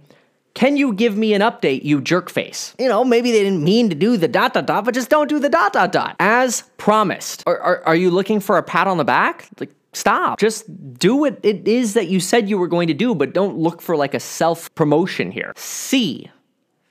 [0.58, 2.74] can you give me an update, you jerk face?
[2.80, 5.28] You know, maybe they didn't mean to do the dot dot dot, but just don't
[5.28, 6.16] do the dot dot dot.
[6.18, 7.44] As promised.
[7.46, 9.48] Are, are, are you looking for a pat on the back?
[9.60, 10.40] Like, stop.
[10.40, 10.64] Just
[10.98, 13.80] do what it is that you said you were going to do, but don't look
[13.80, 15.52] for like a self promotion here.
[15.54, 16.28] See.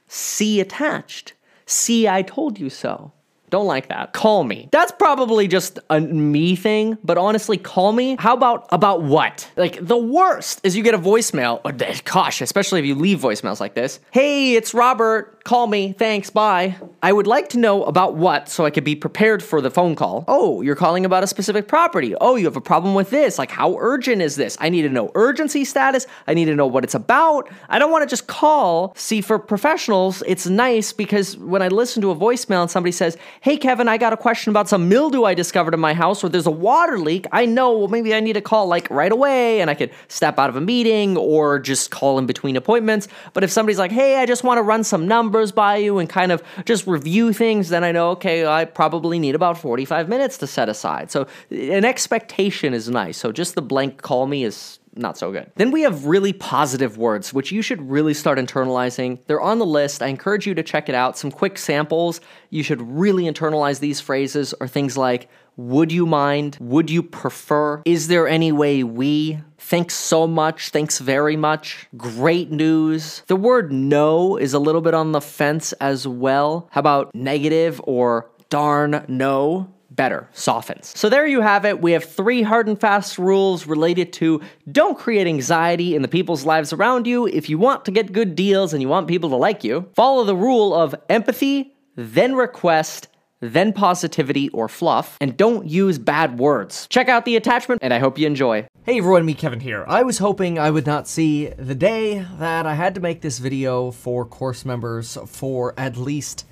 [0.08, 1.34] See attached.
[1.66, 3.12] See, I told you so.
[3.50, 4.14] Don't like that.
[4.14, 4.68] Call me.
[4.72, 8.18] That's probably just a me thing, but honestly, call me.
[8.20, 9.50] How about about what?
[9.56, 11.62] Like the worst is you get a voicemail.
[11.64, 11.72] Or,
[12.04, 14.00] gosh, especially if you leave voicemails like this.
[14.12, 15.37] Hey, it's Robert.
[15.48, 15.94] Call me.
[15.94, 16.30] Thanks.
[16.30, 16.76] Bye.
[17.02, 19.96] I would like to know about what so I could be prepared for the phone
[19.96, 20.26] call.
[20.28, 22.14] Oh, you're calling about a specific property.
[22.20, 23.38] Oh, you have a problem with this.
[23.38, 24.58] Like how urgent is this?
[24.60, 26.06] I need to know urgency status.
[26.28, 27.50] I need to know what it's about.
[27.70, 28.94] I don't want to just call.
[28.98, 33.16] See, for professionals, it's nice because when I listen to a voicemail and somebody says,
[33.40, 36.28] hey, Kevin, I got a question about some mildew I discovered in my house or
[36.28, 37.26] there's a water leak.
[37.32, 40.40] I know, well, maybe I need to call like right away and I could step
[40.40, 43.08] out of a meeting or just call in between appointments.
[43.32, 45.08] But if somebody's like, hey, I just want to run some
[45.38, 49.20] numbers by you and kind of just review things, then I know, okay, I probably
[49.20, 51.12] need about 45 minutes to set aside.
[51.12, 53.18] So an expectation is nice.
[53.18, 55.52] So just the blank call me is not so good.
[55.56, 59.20] Then we have really positive words, which you should really start internalizing.
[59.28, 60.02] They're on the list.
[60.02, 61.20] I encourage you to check it out.
[61.20, 62.20] Some quick samples.
[62.50, 66.58] You should really internalize these phrases or things like, would you mind?
[66.62, 67.82] Would you prefer?
[67.84, 69.40] Is there any way we?
[69.58, 70.70] Thanks so much.
[70.70, 71.88] Thanks very much.
[71.98, 73.24] Great news.
[73.28, 76.70] The word no is a little bit on the fence as well.
[76.72, 79.74] How about negative or darn no?
[79.90, 80.94] better, softens.
[80.96, 81.82] So there you have it.
[81.82, 84.42] We have three hard and fast rules related to
[84.72, 87.26] don't create anxiety in the people's lives around you.
[87.26, 90.24] If you want to get good deals and you want people to like you, follow
[90.24, 93.08] the rule of empathy, then request,
[93.40, 96.88] then positivity or fluff, and don't use bad words.
[96.90, 98.68] Check out the attachment, and I hope you enjoy.
[98.84, 99.86] Hey everyone, Meet Kevin here.
[99.88, 103.38] I was hoping I would not see the day that I had to make this
[103.38, 106.46] video for course members for at least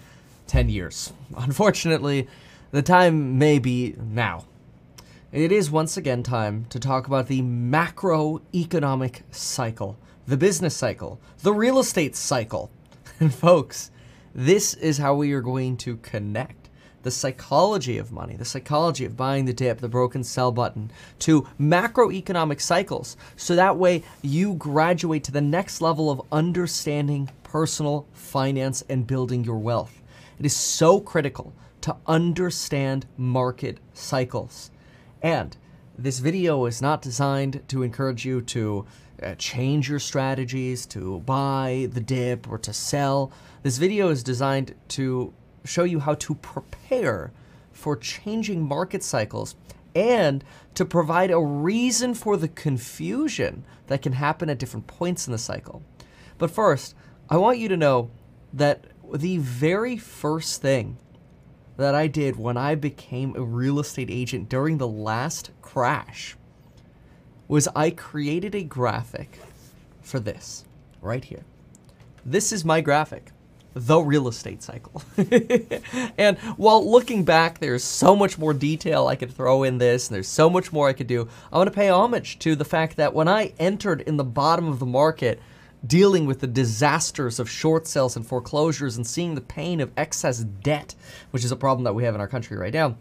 [0.47, 1.13] 10 years.
[1.38, 2.27] Unfortunately,
[2.71, 4.45] the time may be now.
[5.31, 11.53] It is once again time to talk about the macroeconomic cycle, the business cycle, the
[11.53, 12.69] real estate cycle.
[13.17, 13.91] And folks,
[14.33, 16.64] this is how we are going to connect
[17.06, 21.43] the psychology of money, the psychology of buying the dip, the broken sell button, to
[21.60, 23.16] macroeconomic cycles.
[23.36, 29.43] So that way you graduate to the next level of understanding personal finance and building
[29.43, 30.01] your wealth.
[30.39, 34.72] It is so critical to understand market cycles.
[35.22, 35.56] And
[35.95, 38.88] this video is not designed to encourage you to
[39.22, 43.32] uh, change your strategies, to buy the dip, or to sell.
[43.62, 45.34] This video is designed to
[45.66, 47.32] show you how to prepare
[47.72, 49.55] for changing market cycles
[49.93, 50.43] and
[50.74, 55.38] to provide a reason for the confusion that can happen at different points in the
[55.38, 55.82] cycle.
[56.38, 56.95] But first,
[57.30, 58.11] I want you to know
[58.53, 60.97] that the very first thing
[61.78, 66.36] that I did when I became a real estate agent during the last crash
[67.47, 69.39] was I created a graphic
[70.01, 70.66] for this
[71.01, 71.43] right here.
[72.26, 73.32] This is my graphic,
[73.76, 75.03] the real estate cycle.
[76.17, 80.15] and while looking back, there's so much more detail I could throw in this, and
[80.15, 81.28] there's so much more I could do.
[81.51, 84.69] I want to pay homage to the fact that when I entered in the bottom
[84.69, 85.41] of the market,
[85.86, 90.39] dealing with the disasters of short sales and foreclosures and seeing the pain of excess
[90.39, 90.95] debt,
[91.32, 92.95] which is a problem that we have in our country right now.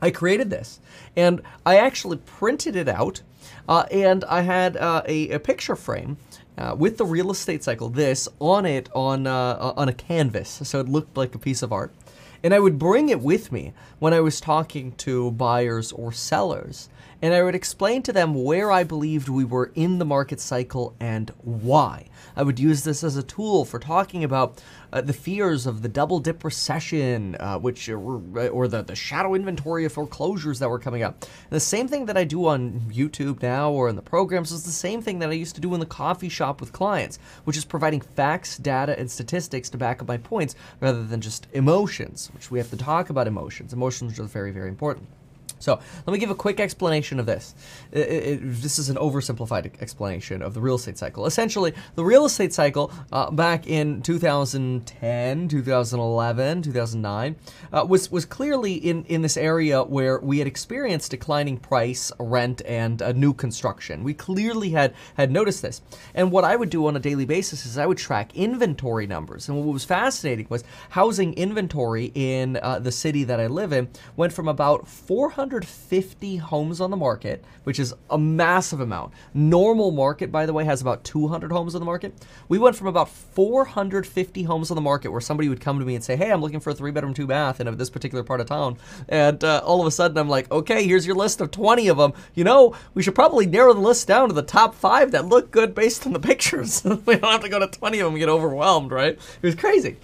[0.00, 0.80] I created this
[1.16, 3.22] and I actually printed it out
[3.68, 6.18] uh, and I had uh, a, a, picture frame
[6.58, 10.60] uh, with the real estate cycle, this on it on, uh, on a canvas.
[10.64, 11.92] So it looked like a piece of art.
[12.42, 16.88] And I would bring it with me when I was talking to buyers or sellers.
[17.22, 20.94] And I would explain to them where I believed we were in the market cycle
[21.00, 22.08] and why.
[22.36, 24.62] I would use this as a tool for talking about
[24.92, 29.84] uh, the fears of the double dip recession, uh, which or the, the shadow inventory
[29.84, 31.22] of foreclosures that were coming up.
[31.22, 34.64] And the same thing that I do on YouTube now or in the programs is
[34.64, 37.56] the same thing that I used to do in the coffee shop with clients, which
[37.56, 42.30] is providing facts, data, and statistics to back up my points rather than just emotions,
[42.34, 43.72] which we have to talk about emotions.
[43.72, 45.08] Emotions are very, very important.
[45.66, 47.52] So let me give a quick explanation of this.
[47.90, 51.26] It, it, this is an oversimplified explanation of the real estate cycle.
[51.26, 57.36] Essentially, the real estate cycle uh, back in 2010, 2011, 2009
[57.72, 62.62] uh, was was clearly in in this area where we had experienced declining price, rent,
[62.64, 64.04] and uh, new construction.
[64.04, 65.82] We clearly had had noticed this.
[66.14, 69.48] And what I would do on a daily basis is I would track inventory numbers.
[69.48, 73.88] And what was fascinating was housing inventory in uh, the city that I live in
[74.14, 79.14] went from about 400 450 homes on the market, which is a massive amount.
[79.32, 82.12] Normal market, by the way, has about 200 homes on the market.
[82.48, 85.94] We went from about 450 homes on the market where somebody would come to me
[85.94, 88.40] and say, Hey, I'm looking for a three bedroom, two bath in this particular part
[88.40, 88.76] of town.
[89.08, 91.96] And uh, all of a sudden, I'm like, Okay, here's your list of 20 of
[91.96, 92.12] them.
[92.34, 95.50] You know, we should probably narrow the list down to the top five that look
[95.50, 96.84] good based on the pictures.
[97.06, 99.14] we don't have to go to 20 of them and get overwhelmed, right?
[99.14, 99.96] It was crazy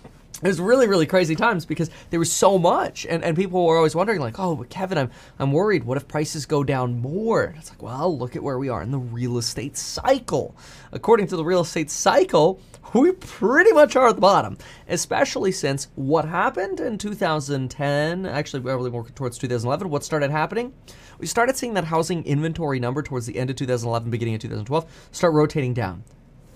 [0.43, 3.77] it was really really crazy times because there was so much and, and people were
[3.77, 5.85] always wondering like oh kevin i'm i'm worried.
[5.85, 7.45] What if prices go down more?
[7.45, 10.55] And it's like well look at where we are in the real estate cycle.
[10.93, 12.61] According to the real estate cycle
[12.95, 18.91] we pretty much are at the bottom especially since what happened in 2010 actually probably
[18.91, 20.73] more towards 2011 what started happening
[21.19, 25.09] we started seeing that housing inventory number towards the end of 2011 beginning of 2012
[25.11, 26.05] start rotating down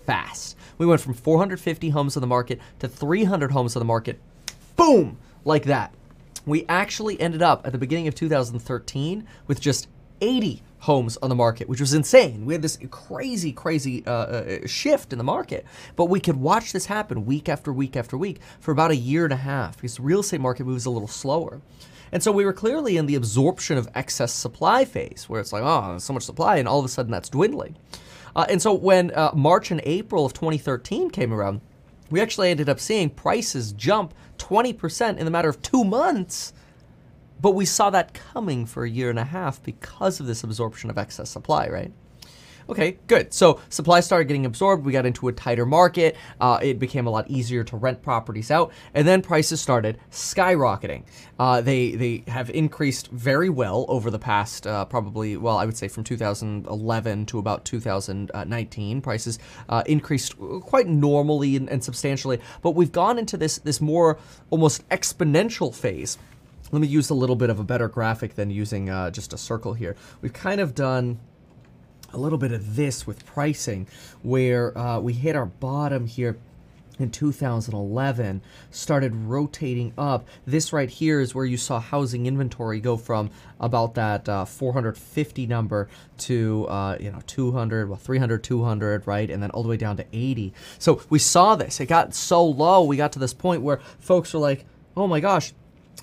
[0.06, 0.56] fast.
[0.78, 4.20] We went from 450 homes on the market to 300 homes on the market.
[4.76, 5.18] Boom!
[5.44, 5.92] Like that.
[6.44, 9.88] We actually ended up at the beginning of 2013 with just
[10.20, 12.46] 80 homes on the market, which was insane.
[12.46, 16.72] We had this crazy, crazy uh, uh, shift in the market, but we could watch
[16.72, 19.96] this happen week after week after week for about a year and a half because
[19.96, 21.60] the real estate market moves a little slower.
[22.12, 25.64] And so we were clearly in the absorption of excess supply phase where it's like,
[25.64, 27.76] oh, so much supply, and all of a sudden that's dwindling.
[28.36, 31.62] Uh, and so when uh, March and April of 2013 came around,
[32.10, 36.52] we actually ended up seeing prices jump 20% in the matter of two months.
[37.40, 40.90] But we saw that coming for a year and a half because of this absorption
[40.90, 41.92] of excess supply, right?
[42.68, 43.32] Okay, good.
[43.32, 44.84] So supply started getting absorbed.
[44.84, 46.16] We got into a tighter market.
[46.40, 51.04] Uh, it became a lot easier to rent properties out, and then prices started skyrocketing.
[51.38, 55.76] Uh, they they have increased very well over the past uh, probably well I would
[55.76, 59.00] say from 2011 to about 2019.
[59.00, 59.38] Prices
[59.68, 64.18] uh, increased quite normally and, and substantially, but we've gone into this this more
[64.50, 66.18] almost exponential phase
[66.72, 69.38] let me use a little bit of a better graphic than using uh, just a
[69.38, 69.94] circle here.
[70.20, 71.20] We've kind of done
[72.12, 73.86] a little bit of this with pricing,
[74.22, 76.36] where uh, we hit our bottom here
[76.98, 78.40] in 2011
[78.70, 80.26] started rotating up.
[80.46, 83.30] This right here is where you saw housing inventory go from
[83.60, 85.88] about that uh, 450 number
[86.18, 89.96] to uh, you know 200, well 300, 200, right, and then all the way down
[89.96, 90.52] to 80.
[90.78, 91.80] So we saw this.
[91.80, 92.84] It got so low.
[92.84, 94.64] We got to this point where folks were like,
[94.96, 95.52] "Oh my gosh."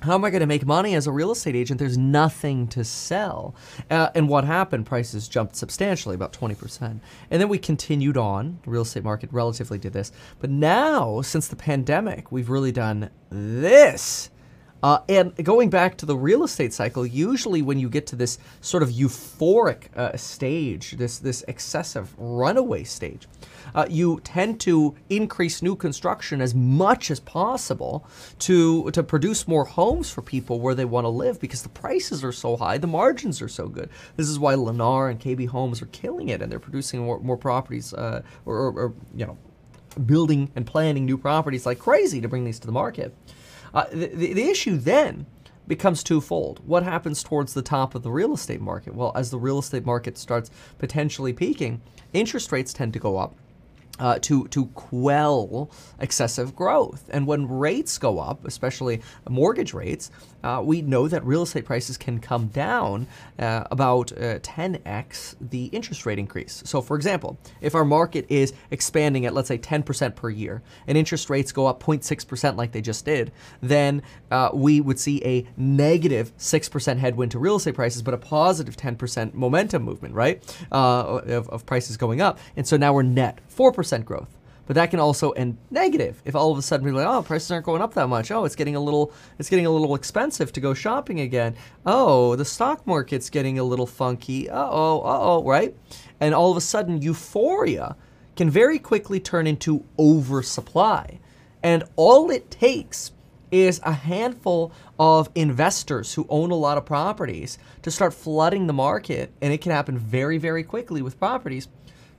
[0.02, 1.80] How am I going to make money as a real estate agent?
[1.80, 3.56] There's nothing to sell.
[3.90, 4.86] Uh, and what happened?
[4.86, 7.00] Prices jumped substantially, about 20%.
[7.32, 8.60] And then we continued on.
[8.64, 10.12] The real estate market relatively did this.
[10.40, 14.30] But now, since the pandemic, we've really done this.
[14.84, 18.38] Uh, and going back to the real estate cycle, usually when you get to this
[18.60, 23.30] sort of euphoric uh, stage, this this excessive runaway stage,
[23.76, 28.06] uh, you tend to increase new construction as much as possible
[28.40, 32.24] to to produce more homes for people where they want to live because the prices
[32.24, 33.90] are so high, the margins are so good.
[34.18, 37.38] This is why Lennar and KB Homes are killing it, and they're producing more, more
[37.38, 39.38] properties, uh, or, or, or you know,
[40.06, 43.16] building and planning new properties like crazy to bring these to the market.
[43.74, 45.26] Uh, the, the issue then
[45.68, 46.62] becomes twofold.
[46.66, 48.94] What happens towards the top of the real estate market?
[48.94, 53.36] Well, as the real estate market starts potentially peaking, interest rates tend to go up
[54.00, 55.70] uh, to to quell
[56.00, 57.10] excessive growth.
[57.10, 60.12] And when rates go up, especially mortgage rates,
[60.44, 63.08] uh, we know that real estate prices can come down
[63.40, 66.62] uh, about 10x uh, the interest rate increase.
[66.66, 70.98] So, for example, if our market is expanding at let's say 10% per year, and
[70.98, 73.32] interest rates go up 0.6% like they just did,
[73.62, 78.18] then uh, we would see a negative 6% headwind to real estate prices, but a
[78.18, 82.40] positive 10% momentum movement, right, uh, of, of prices going up.
[82.56, 84.30] And so now we're net 4% growth.
[84.66, 87.52] But that can also end negative if all of a sudden we're like, oh, prices
[87.52, 88.32] aren't going up that much.
[88.32, 91.56] Oh, it's getting a little, it's getting a little expensive to go shopping again.
[91.86, 94.50] Oh, the stock market's getting a little funky.
[94.50, 95.76] Uh oh, uh oh, right?
[96.20, 97.96] And all of a sudden, euphoria
[98.36, 101.20] can very quickly turn into oversupply.
[101.62, 103.12] And all it takes
[103.52, 108.74] is a handful of investors who own a lot of properties to start flooding the
[108.74, 111.68] market, and it can happen very, very quickly with properties,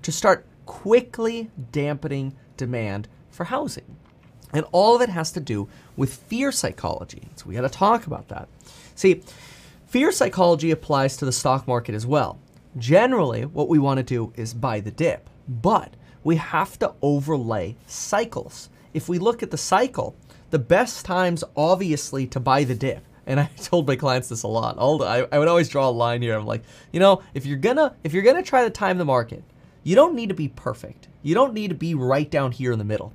[0.02, 3.96] to start quickly dampening demand for housing.
[4.52, 7.28] And all of it has to do with fear psychology.
[7.36, 8.48] So we got to talk about that.
[8.94, 9.22] See,
[9.86, 12.38] fear psychology applies to the stock market as well.
[12.78, 17.76] Generally, what we want to do is buy the dip, but we have to overlay
[17.86, 18.68] cycles.
[18.92, 20.16] If we look at the cycle,
[20.50, 23.04] the best times, obviously, to buy the dip.
[23.26, 24.76] And I told my clients this a lot.
[24.78, 26.38] I, would always draw a line here.
[26.38, 26.62] I'm like,
[26.92, 29.42] you know, if you're gonna if you're gonna try to time the market,
[29.84, 31.08] you don't need to be perfect.
[31.22, 33.12] You don't need to be right down here in the middle.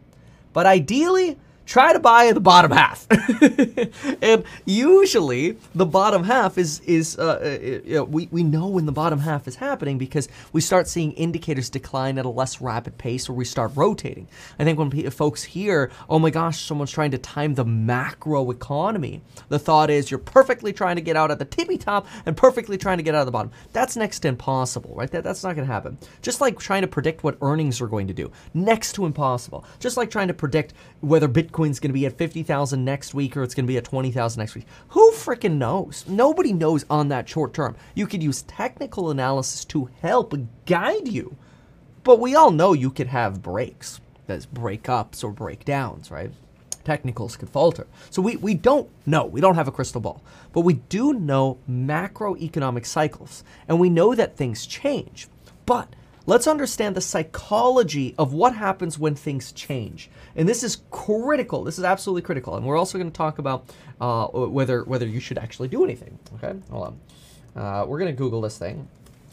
[0.53, 1.37] But ideally,
[1.69, 3.05] try to buy the bottom half.
[4.23, 8.87] and usually the bottom half is is uh, uh, you know, we we know when
[8.87, 12.97] the bottom half is happening because we start seeing indicators decline at a less rapid
[12.97, 14.27] pace, or we start rotating.
[14.57, 19.21] I think when folks hear, "Oh my gosh, someone's trying to time the macro economy,"
[19.49, 22.77] the thought is you're perfectly trying to get out at the tippy top and perfectly
[22.77, 23.51] trying to get out of the bottom.
[23.73, 25.11] That's next to impossible, right?
[25.11, 25.99] That that's not going to happen.
[26.23, 29.63] Just like trying to predict what earnings are going to do, next to impossible.
[29.79, 33.35] Just like trying to predict whether Bitcoin Bitcoin's going to be at 50,000 next week
[33.35, 34.65] or it's going to be at 20,000 next week.
[34.89, 36.05] Who freaking knows?
[36.07, 37.75] Nobody knows on that short term.
[37.95, 40.33] You could use technical analysis to help
[40.65, 41.35] guide you.
[42.03, 43.99] But we all know you could have breaks.
[44.27, 46.31] That's breakups or breakdowns, right?
[46.85, 47.87] Technicals could falter.
[48.09, 49.25] So we, we don't know.
[49.25, 50.23] We don't have a crystal ball.
[50.53, 53.43] But we do know macroeconomic cycles.
[53.67, 55.27] And we know that things change.
[55.65, 55.93] But
[56.29, 60.11] Let's understand the psychology of what happens when things change.
[60.35, 61.63] And this is critical.
[61.63, 62.55] This is absolutely critical.
[62.55, 66.19] And we're also going to talk about uh, whether whether you should actually do anything.
[66.35, 66.99] Okay, hold on.
[67.59, 68.87] Uh, we're going to Google this thing.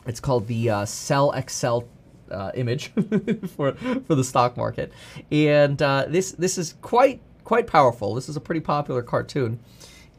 [0.06, 1.86] It's called the uh, Sell Excel
[2.30, 2.86] uh, image
[3.56, 4.90] for for the stock market,
[5.30, 8.14] and uh, this this is quite quite powerful.
[8.14, 9.60] This is a pretty popular cartoon,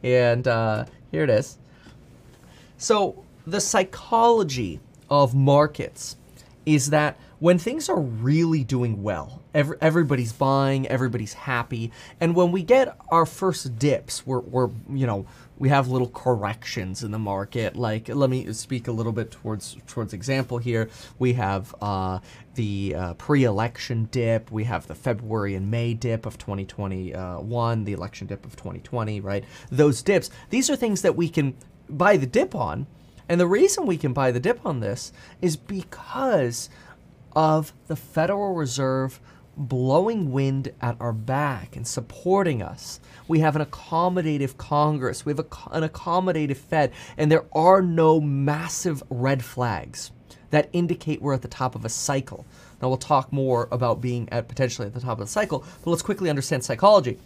[0.03, 1.57] and uh, here it is.
[2.77, 6.17] So the psychology of markets
[6.67, 12.51] is that when things are really doing well, every, everybody's buying, everybody's happy, and when
[12.51, 15.25] we get our first dips, we're, we're you know
[15.57, 17.77] we have little corrections in the market.
[17.77, 20.89] Like let me speak a little bit towards towards example here.
[21.17, 22.19] We have uh,
[22.55, 24.51] the uh, pre-election dip.
[24.51, 29.21] We have the February and May dip of 2021, the election dip of 2020.
[29.21, 30.31] Right, those dips.
[30.49, 31.55] These are things that we can
[31.89, 32.87] buy the dip on
[33.29, 35.11] and the reason we can buy the dip on this
[35.41, 36.69] is because
[37.35, 39.19] of the Federal Reserve
[39.57, 42.99] blowing wind at our back and supporting us.
[43.27, 48.21] We have an accommodative Congress, we have a, an accommodative Fed, and there are no
[48.21, 50.11] massive red flags
[50.51, 52.45] that indicate we're at the top of a cycle.
[52.81, 55.89] Now, we'll talk more about being at potentially at the top of the cycle, but
[55.89, 57.17] let's quickly understand psychology.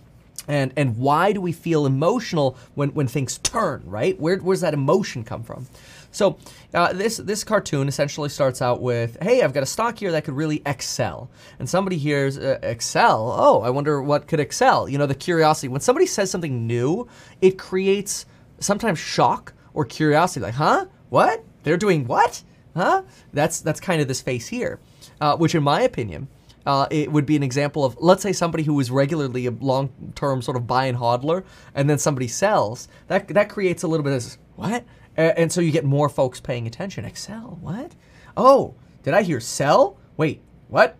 [0.47, 4.19] And, and why do we feel emotional when, when things turn, right?
[4.19, 5.67] Where, where's that emotion come from?
[6.11, 6.37] So
[6.73, 10.25] uh, this this cartoon essentially starts out with, "Hey, I've got a stock here that
[10.25, 14.89] could really excel," and somebody hears uh, "excel." Oh, I wonder what could excel.
[14.89, 15.69] You know, the curiosity.
[15.69, 17.07] When somebody says something new,
[17.41, 18.25] it creates
[18.59, 20.43] sometimes shock or curiosity.
[20.43, 20.85] Like, huh?
[21.09, 21.45] What?
[21.63, 22.43] They're doing what?
[22.75, 23.03] Huh?
[23.31, 24.79] That's that's kind of this face here,
[25.21, 26.27] uh, which, in my opinion,
[26.65, 30.41] uh, it would be an example of let's say somebody who is regularly a long-term
[30.41, 31.43] sort of buy and hodler,
[31.73, 32.87] and then somebody sells.
[33.07, 34.83] That that creates a little bit of what?
[35.17, 37.03] and so you get more folks paying attention.
[37.03, 37.93] Excel, what?
[38.37, 39.97] Oh, did I hear sell?
[40.17, 40.95] Wait, what?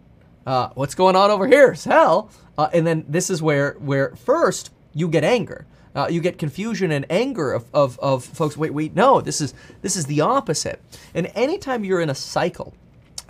[0.46, 1.76] Uh, what's going on over here?
[1.76, 2.30] Sell.
[2.58, 5.66] Uh, and then this is where where first you get anger.
[5.94, 8.56] Uh, you get confusion and anger of, of, of folks.
[8.56, 10.82] Wait, wait, no, this is this is the opposite.
[11.14, 12.74] And anytime you're in a cycle,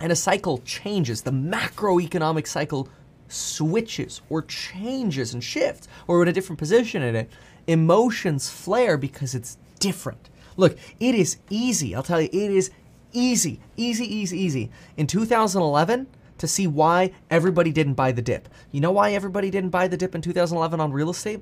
[0.02, 2.88] and a cycle changes, the macroeconomic cycle
[3.28, 7.30] switches or changes and shifts, or in a different position in it,
[7.68, 10.28] emotions flare because it's different.
[10.56, 11.94] Look, it is easy.
[11.94, 12.72] I'll tell you, it is
[13.12, 14.70] easy, easy, easy, easy.
[14.96, 18.48] In 2011, to see why everybody didn't buy the dip.
[18.72, 21.40] You know why everybody didn't buy the dip in 2011 on real estate?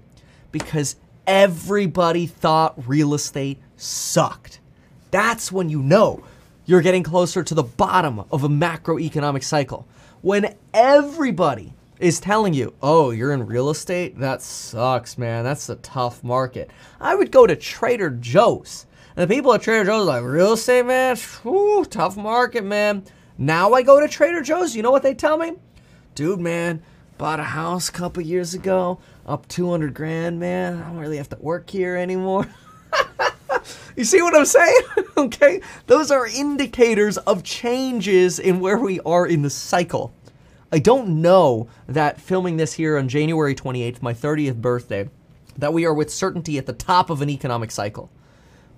[0.52, 0.96] Because
[1.26, 4.60] everybody thought real estate sucked.
[5.10, 6.22] That's when you know
[6.70, 9.88] you're getting closer to the bottom of a macroeconomic cycle.
[10.22, 14.16] When everybody is telling you, oh, you're in real estate?
[14.20, 15.42] That sucks, man.
[15.42, 16.70] That's a tough market.
[17.00, 20.52] I would go to Trader Joe's and the people at Trader Joe's are like, real
[20.52, 23.02] estate, man, Whew, tough market, man.
[23.36, 25.54] Now I go to Trader Joe's, you know what they tell me?
[26.14, 26.82] dude, man,
[27.18, 30.80] bought a house a couple years ago, up 200 grand, man.
[30.80, 32.46] I don't really have to work here anymore.
[33.96, 34.80] you see what I'm saying?
[35.16, 35.60] okay?
[35.86, 40.12] Those are indicators of changes in where we are in the cycle.
[40.72, 45.08] I don't know that filming this here on January 28th, my 30th birthday,
[45.58, 48.08] that we are with certainty at the top of an economic cycle.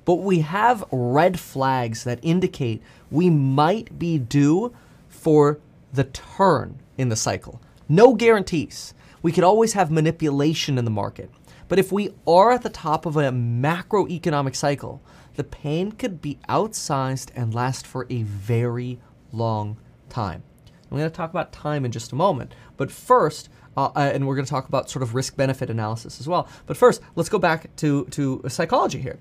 [0.04, 4.74] But we have red flags that indicate we might be due
[5.08, 5.58] for
[5.92, 7.60] the turn in the cycle.
[7.88, 8.94] No guarantees.
[9.20, 11.30] We could always have manipulation in the market.
[11.72, 15.00] But if we are at the top of a macroeconomic cycle,
[15.36, 19.00] the pain could be outsized and last for a very
[19.32, 19.78] long
[20.10, 20.42] time.
[20.90, 22.54] I'm going to talk about time in just a moment.
[22.76, 26.20] But first, uh, uh and we're going to talk about sort of risk benefit analysis
[26.20, 26.46] as well.
[26.66, 29.18] But first, let's go back to, to psychology here.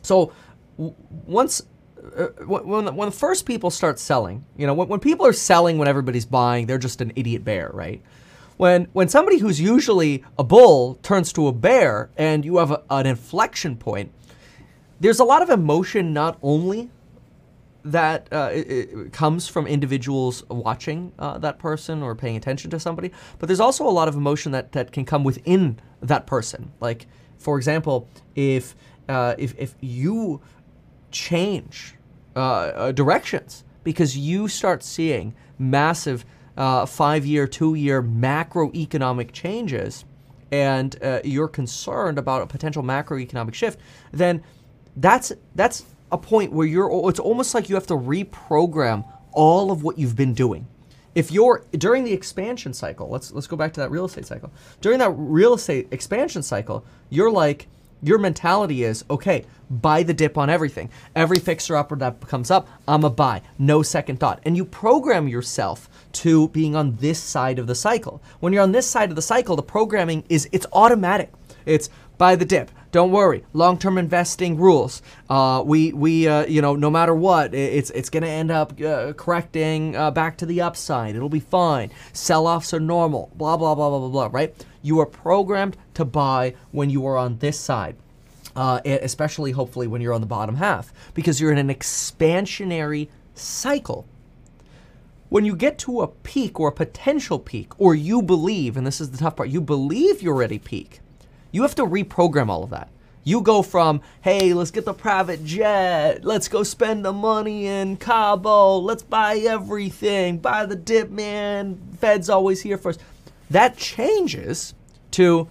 [0.00, 0.32] So
[0.78, 1.60] once
[2.16, 5.76] uh, when, when the first people start selling, you know, when, when people are selling
[5.76, 8.02] when everybody's buying, they're just an idiot bear, right?
[8.62, 12.80] When when somebody who's usually a bull turns to a bear and you have a,
[12.90, 14.12] an inflection point,
[15.00, 16.88] there's a lot of emotion not only
[17.82, 22.78] that uh, it, it comes from individuals watching uh, that person or paying attention to
[22.78, 23.10] somebody,
[23.40, 26.70] but there's also a lot of emotion that, that can come within that person.
[26.78, 27.08] Like,
[27.38, 28.06] for example,
[28.36, 28.76] if
[29.08, 30.40] uh, if, if you
[31.10, 31.96] change
[32.36, 36.24] uh, uh, directions because you start seeing massive
[36.56, 40.04] uh, five year, two year macroeconomic changes
[40.50, 43.80] and uh, you're concerned about a potential macroeconomic shift,
[44.12, 44.42] then
[44.96, 49.82] that's, that's a point where you're, it's almost like you have to reprogram all of
[49.82, 50.66] what you've been doing.
[51.14, 54.50] If you're during the expansion cycle, let's let's go back to that real estate cycle.
[54.80, 57.68] During that real estate expansion cycle, you're like,
[58.02, 60.90] your mentality is okay, buy the dip on everything.
[61.14, 64.40] Every fixer upper that comes up, I'm a buy, no second thought.
[64.44, 68.22] And you program yourself to being on this side of the cycle.
[68.40, 71.32] When you're on this side of the cycle, the programming is it's automatic.
[71.66, 71.88] It's
[72.18, 72.70] buy the dip.
[72.92, 73.42] Don't worry.
[73.54, 75.00] Long-term investing rules.
[75.30, 79.14] Uh, we we uh, you know no matter what, it's it's gonna end up uh,
[79.14, 81.16] correcting uh, back to the upside.
[81.16, 81.90] It'll be fine.
[82.12, 83.30] Sell-offs are normal.
[83.34, 84.28] Blah blah blah blah blah blah.
[84.30, 84.54] Right?
[84.82, 87.96] You are programmed to buy when you are on this side.
[88.54, 94.06] Uh, especially, hopefully, when you're on the bottom half, because you're in an expansionary cycle.
[95.32, 99.00] When you get to a peak or a potential peak, or you believe, and this
[99.00, 101.00] is the tough part, you believe you're at a peak,
[101.50, 102.90] you have to reprogram all of that.
[103.24, 107.96] You go from, hey, let's get the private jet, let's go spend the money in
[107.96, 113.00] Cabo, let's buy everything, buy the dip, man, Fed's always here first.
[113.48, 114.74] That changes
[115.12, 115.48] to,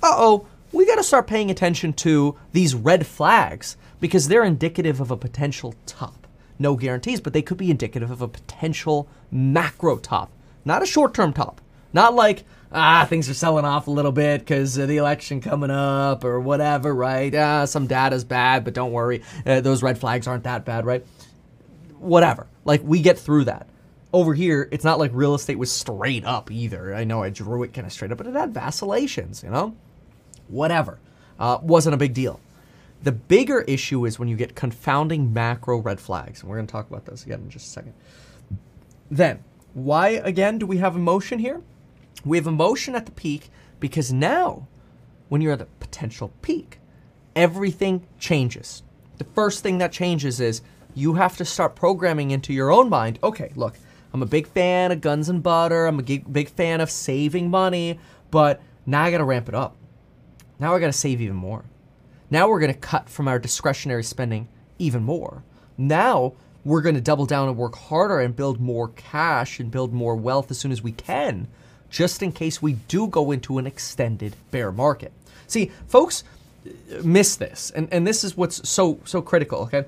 [0.00, 5.00] uh oh, we got to start paying attention to these red flags because they're indicative
[5.00, 6.17] of a potential top.
[6.58, 10.30] No guarantees, but they could be indicative of a potential macro top,
[10.64, 11.60] not a short term top.
[11.92, 15.70] Not like, ah, things are selling off a little bit because of the election coming
[15.70, 17.34] up or whatever, right?
[17.34, 21.06] Ah, some data's bad, but don't worry, uh, those red flags aren't that bad, right?
[21.98, 22.46] Whatever.
[22.64, 23.68] Like, we get through that
[24.12, 26.94] over here, it's not like real estate was straight up either.
[26.94, 29.74] I know I drew it kind of straight up, but it had vacillations, you know?
[30.48, 30.98] Whatever.
[31.38, 32.40] Uh, wasn't a big deal.
[33.02, 36.40] The bigger issue is when you get confounding macro red flags.
[36.40, 37.94] And we're going to talk about this again in just a second.
[39.10, 39.44] Then,
[39.74, 41.62] why again do we have emotion here?
[42.24, 44.66] We have emotion at the peak because now,
[45.28, 46.80] when you're at the potential peak,
[47.36, 48.82] everything changes.
[49.18, 50.62] The first thing that changes is
[50.94, 53.76] you have to start programming into your own mind okay, look,
[54.12, 55.86] I'm a big fan of guns and butter.
[55.86, 59.76] I'm a big fan of saving money, but now I got to ramp it up.
[60.58, 61.64] Now I got to save even more.
[62.30, 64.48] Now we're going to cut from our discretionary spending
[64.78, 65.42] even more.
[65.76, 69.92] Now we're going to double down and work harder and build more cash and build
[69.92, 71.48] more wealth as soon as we can,
[71.88, 75.12] just in case we do go into an extended bear market.
[75.46, 76.24] See, folks
[77.02, 79.84] miss this, and, and this is what's so so critical, okay?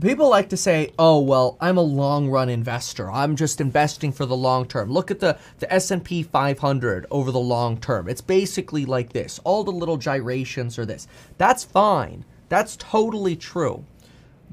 [0.00, 3.10] People like to say, "Oh, well, I'm a long-run investor.
[3.10, 4.90] I'm just investing for the long term.
[4.90, 8.08] Look at the the S&P 500 over the long term.
[8.08, 9.40] It's basically like this.
[9.44, 12.24] All the little gyrations are this." That's fine.
[12.48, 13.84] That's totally true.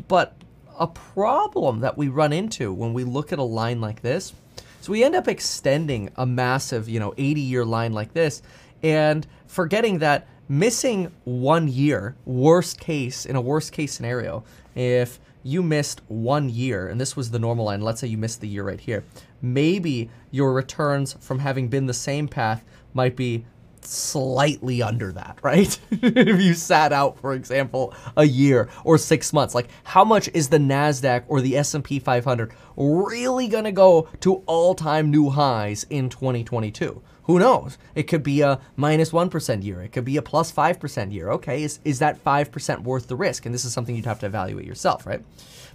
[0.08, 0.36] But
[0.78, 4.34] a problem that we run into when we look at a line like this,
[4.82, 8.42] so we end up extending a massive, you know, 80-year line like this
[8.84, 14.44] and forgetting that missing one year, worst case, in a worst case scenario,
[14.76, 18.42] if you missed one year, and this was the normal line, let's say you missed
[18.42, 19.04] the year right here,
[19.42, 23.46] maybe your returns from having been the same path might be
[23.82, 25.80] slightly under that, right?
[25.92, 30.50] if you sat out, for example, a year or six months, like how much is
[30.50, 37.02] the Nasdaq or the S&P 500 really gonna go to all-time new highs in 2022?
[37.26, 37.78] Who knows?
[37.96, 39.82] It could be a minus 1 year.
[39.82, 41.30] It could be a plus 5% year.
[41.32, 43.46] Okay, is, is that 5% worth the risk?
[43.46, 45.24] And this is something you'd have to evaluate yourself, right?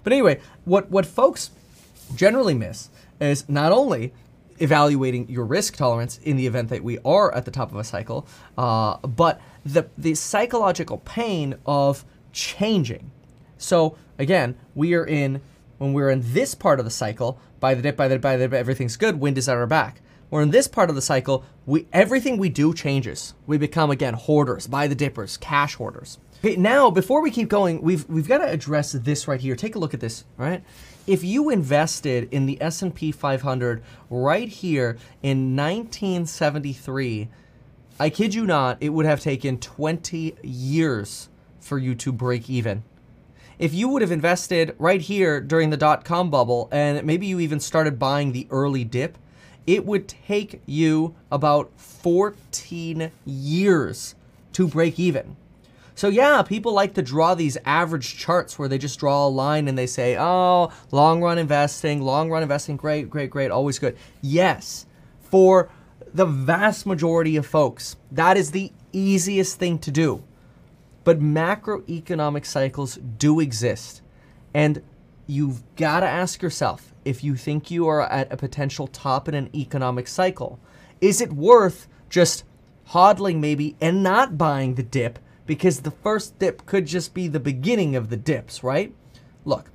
[0.03, 1.51] But anyway, what, what folks
[2.15, 2.89] generally miss
[3.19, 4.13] is not only
[4.59, 7.83] evaluating your risk tolerance in the event that we are at the top of a
[7.83, 8.25] cycle,
[8.57, 13.11] uh, but the, the psychological pain of changing.
[13.57, 15.41] So again, we are in,
[15.79, 18.37] when we're in this part of the cycle, buy the dip, buy the dip, buy
[18.37, 20.01] the dip, everything's good, wind is at our back.
[20.31, 23.33] Or in this part of the cycle, we everything we do changes.
[23.45, 26.17] We become again hoarders, buy the dippers, cash hoarders.
[26.43, 29.55] Okay, now before we keep going, we've we've got to address this right here.
[29.55, 30.63] Take a look at this, right?
[31.05, 37.27] If you invested in the S&P 500 right here in 1973,
[37.99, 41.29] I kid you not, it would have taken 20 years
[41.59, 42.83] for you to break even.
[43.59, 47.39] If you would have invested right here during the dot com bubble and maybe you
[47.39, 49.17] even started buying the early dip,
[49.67, 54.15] it would take you about 14 years
[54.53, 55.35] to break even.
[55.95, 59.67] So yeah, people like to draw these average charts where they just draw a line
[59.67, 63.95] and they say, "Oh, long run investing, long run investing, great, great, great, always good."
[64.21, 64.85] Yes,
[65.19, 65.69] for
[66.13, 70.23] the vast majority of folks, that is the easiest thing to do.
[71.03, 74.01] But macroeconomic cycles do exist.
[74.53, 74.81] And
[75.31, 79.33] you've got to ask yourself if you think you are at a potential top in
[79.33, 80.59] an economic cycle,
[80.99, 82.43] is it worth just
[82.89, 87.39] hodling maybe and not buying the dip because the first dip could just be the
[87.39, 88.93] beginning of the dips, right?
[89.45, 89.71] Look,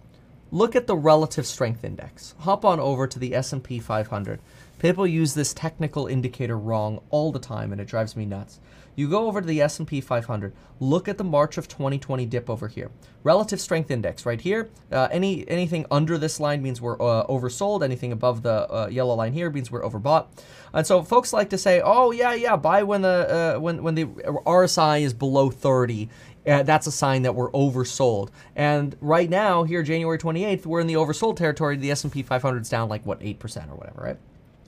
[0.50, 2.34] look at the relative strength index.
[2.40, 4.40] Hop on over to the S&P 500.
[4.78, 8.60] People use this technical indicator wrong all the time and it drives me nuts.
[8.96, 12.66] You go over to the S&P 500, look at the March of 2020 dip over
[12.66, 12.90] here.
[13.22, 14.70] Relative strength index right here.
[14.90, 17.82] Uh, any anything under this line means we're uh, oversold.
[17.82, 20.26] Anything above the uh, yellow line here means we're overbought.
[20.72, 23.94] And so folks like to say, "Oh yeah, yeah, buy when the uh, when when
[23.94, 26.08] the RSI is below 30."
[26.46, 28.28] Uh, that's a sign that we're oversold.
[28.54, 31.76] And right now, here, January 28th, we're in the oversold territory.
[31.76, 34.16] The S&P 500 is down like what 8% or whatever, right?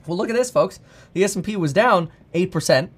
[0.07, 0.79] Well, look at this, folks.
[1.13, 2.89] The S&P was down 8%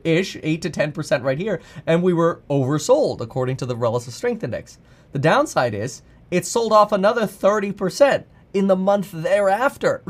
[0.04, 4.44] ish, 8 to 10% right here, and we were oversold according to the relative strength
[4.44, 4.78] index.
[5.12, 8.24] The downside is it sold off another 30%
[8.54, 10.02] in the month thereafter.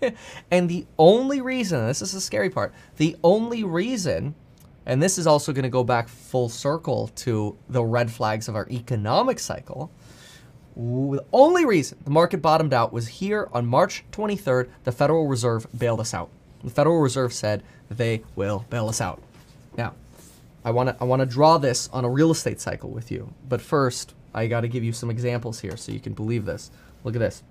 [0.50, 4.34] and the only reason, this is the scary part, the only reason
[4.88, 8.56] and this is also going to go back full circle to the red flags of
[8.56, 9.92] our economic cycle
[10.78, 15.66] the only reason the market bottomed out was here on March 23rd, the Federal Reserve
[15.76, 16.30] bailed us out.
[16.62, 19.20] The Federal Reserve said they will bail us out.
[19.76, 19.94] Now,
[20.64, 23.32] I want to I want to draw this on a real estate cycle with you.
[23.48, 26.70] But first, I got to give you some examples here so you can believe this.
[27.02, 27.42] Look at this.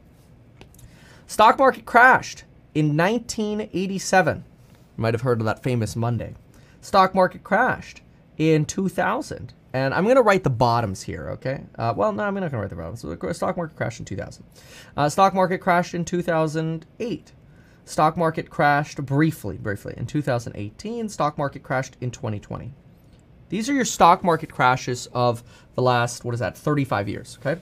[1.26, 4.38] Stock market crashed in 1987.
[4.38, 6.36] You might have heard of that famous Monday.
[6.80, 8.02] Stock market crashed
[8.38, 9.54] in 2000.
[9.74, 11.64] And I'm going to write the bottoms here, okay?
[11.78, 13.02] Uh, well, no, I'm not going to write the bottoms.
[13.02, 14.46] So stock market crashed in 2000.
[14.96, 17.32] Uh, stock market crashed in 2008.
[17.86, 21.10] Stock market crashed briefly, briefly in 2018.
[21.10, 22.74] Stock market crashed in 2020.
[23.50, 25.44] These are your stock market crashes of
[25.76, 27.62] the last, what is that, 35 years, okay?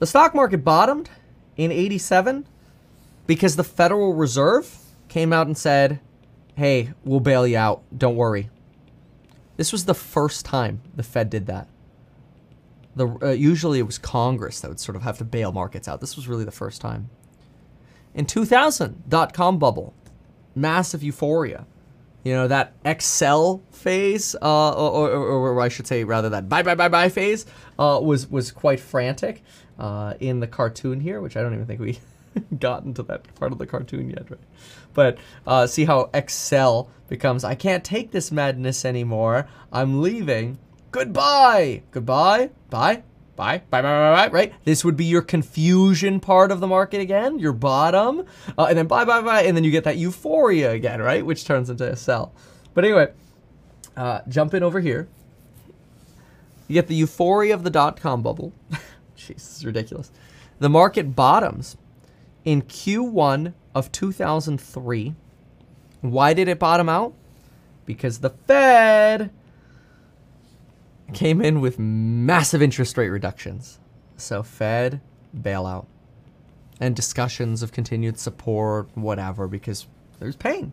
[0.00, 1.10] The stock market bottomed
[1.56, 2.46] in 87
[3.26, 4.76] because the Federal Reserve
[5.08, 6.00] came out and said,
[6.56, 7.82] hey, we'll bail you out.
[7.96, 8.50] Don't worry.
[9.60, 11.68] This was the first time the Fed did that.
[12.96, 16.00] The, uh, usually it was Congress that would sort of have to bail markets out.
[16.00, 17.10] This was really the first time.
[18.14, 19.92] In 2000, dot com bubble,
[20.54, 21.66] massive euphoria.
[22.24, 27.08] You know, that Excel phase, uh, or, or, or, I should say rather that buy
[27.10, 27.44] phase
[27.78, 29.42] uh, was, was quite frantic
[29.78, 31.98] uh, in the cartoon here, which I don't even think we
[32.58, 34.40] gotten to that part of the cartoon yet, right?
[34.94, 39.48] But uh, see how Excel becomes, I can't take this madness anymore.
[39.72, 40.58] I'm leaving.
[40.90, 41.82] Goodbye.
[41.90, 42.50] Goodbye.
[42.68, 43.02] Bye.
[43.36, 43.58] Bye.
[43.70, 43.82] Bye.
[43.82, 43.82] Bye.
[43.82, 44.28] Bye.
[44.28, 44.28] Bye.
[44.30, 44.54] Right?
[44.64, 48.26] This would be your confusion part of the market again, your bottom.
[48.58, 49.04] Uh, and then buy.
[49.04, 49.22] Buy.
[49.22, 49.42] Buy.
[49.42, 51.24] And then you get that euphoria again, right?
[51.24, 52.34] Which turns into a sell.
[52.74, 53.12] But anyway,
[53.96, 55.08] uh, jump in over here.
[56.68, 58.52] You get the euphoria of the dot com bubble.
[59.16, 60.12] Jeez, this is ridiculous.
[60.58, 61.76] The market bottoms
[62.44, 65.14] in Q1 of 2003.
[66.00, 67.14] Why did it bottom out?
[67.86, 69.30] Because the Fed
[71.12, 73.78] came in with massive interest rate reductions.
[74.16, 75.00] So, Fed
[75.36, 75.86] bailout
[76.80, 79.86] and discussions of continued support, whatever, because
[80.18, 80.72] there's pain.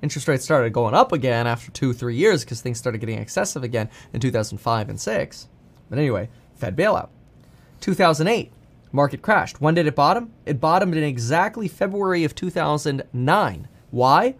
[0.00, 3.64] Interest rates started going up again after two, three years because things started getting excessive
[3.64, 5.48] again in 2005 and 6.
[5.90, 7.08] But anyway, Fed bailout.
[7.80, 8.52] 2008,
[8.92, 9.60] market crashed.
[9.60, 10.32] When did it bottom?
[10.46, 13.68] It bottomed in exactly February of 2009.
[13.90, 14.34] Why?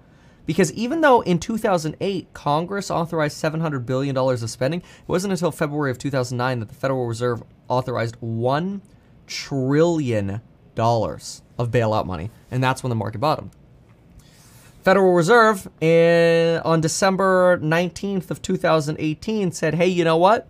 [0.46, 5.90] Because even though in 2008 Congress authorized $700 billion of spending, it wasn't until February
[5.90, 8.80] of 2009 that the Federal Reserve authorized $1
[9.26, 10.40] trillion
[10.78, 12.30] of bailout money.
[12.51, 13.51] And that's when the market bottomed.
[14.82, 20.49] Federal Reserve in, on December 19th of 2018 said, hey, you know what?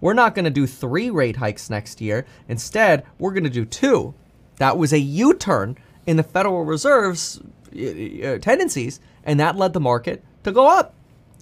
[0.00, 2.26] We're not going to do three rate hikes next year.
[2.48, 4.14] Instead, we're going to do two.
[4.56, 5.76] That was a U turn
[6.06, 7.40] in the Federal Reserve's
[7.72, 10.94] uh, tendencies, and that led the market to go up.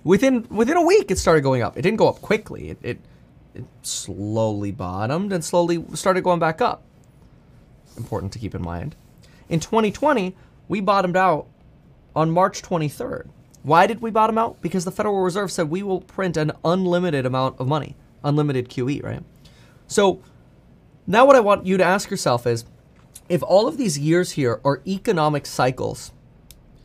[0.04, 1.76] Within within a week, it started going up.
[1.76, 2.70] It didn't go up quickly.
[2.70, 2.98] It, it,
[3.54, 6.82] it slowly bottomed and slowly started going back up.
[7.96, 8.94] Important to keep in mind.
[9.48, 10.36] In 2020,
[10.68, 11.46] we bottomed out
[12.14, 13.28] on March 23rd.
[13.62, 14.60] Why did we bottom out?
[14.62, 17.96] Because the Federal Reserve said we will print an unlimited amount of money
[18.28, 19.22] unlimited QE, right?
[19.86, 20.22] So
[21.06, 22.64] now what I want you to ask yourself is
[23.28, 26.12] if all of these years here are economic cycles,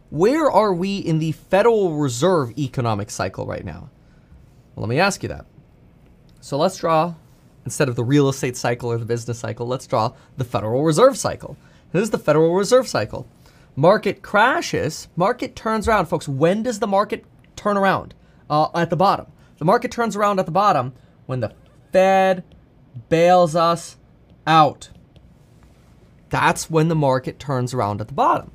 [0.10, 3.89] where are we in the Federal Reserve economic cycle right now?
[4.76, 5.46] Well, let me ask you that.
[6.39, 7.16] So let's draw,
[7.66, 11.18] instead of the real estate cycle or the business cycle, let's draw the Federal Reserve
[11.18, 11.58] cycle.
[11.91, 13.28] This is the Federal Reserve cycle.
[13.76, 16.06] Market crashes, market turns around.
[16.06, 17.26] Folks, when does the market
[17.56, 18.14] turn around?
[18.50, 19.26] Uh, at the bottom.
[19.58, 20.94] The market turns around at the bottom
[21.26, 21.53] when the
[21.91, 22.43] Fed
[23.09, 23.97] bails us
[24.45, 24.89] out.
[26.30, 28.51] That's when the market turns around at the bottom.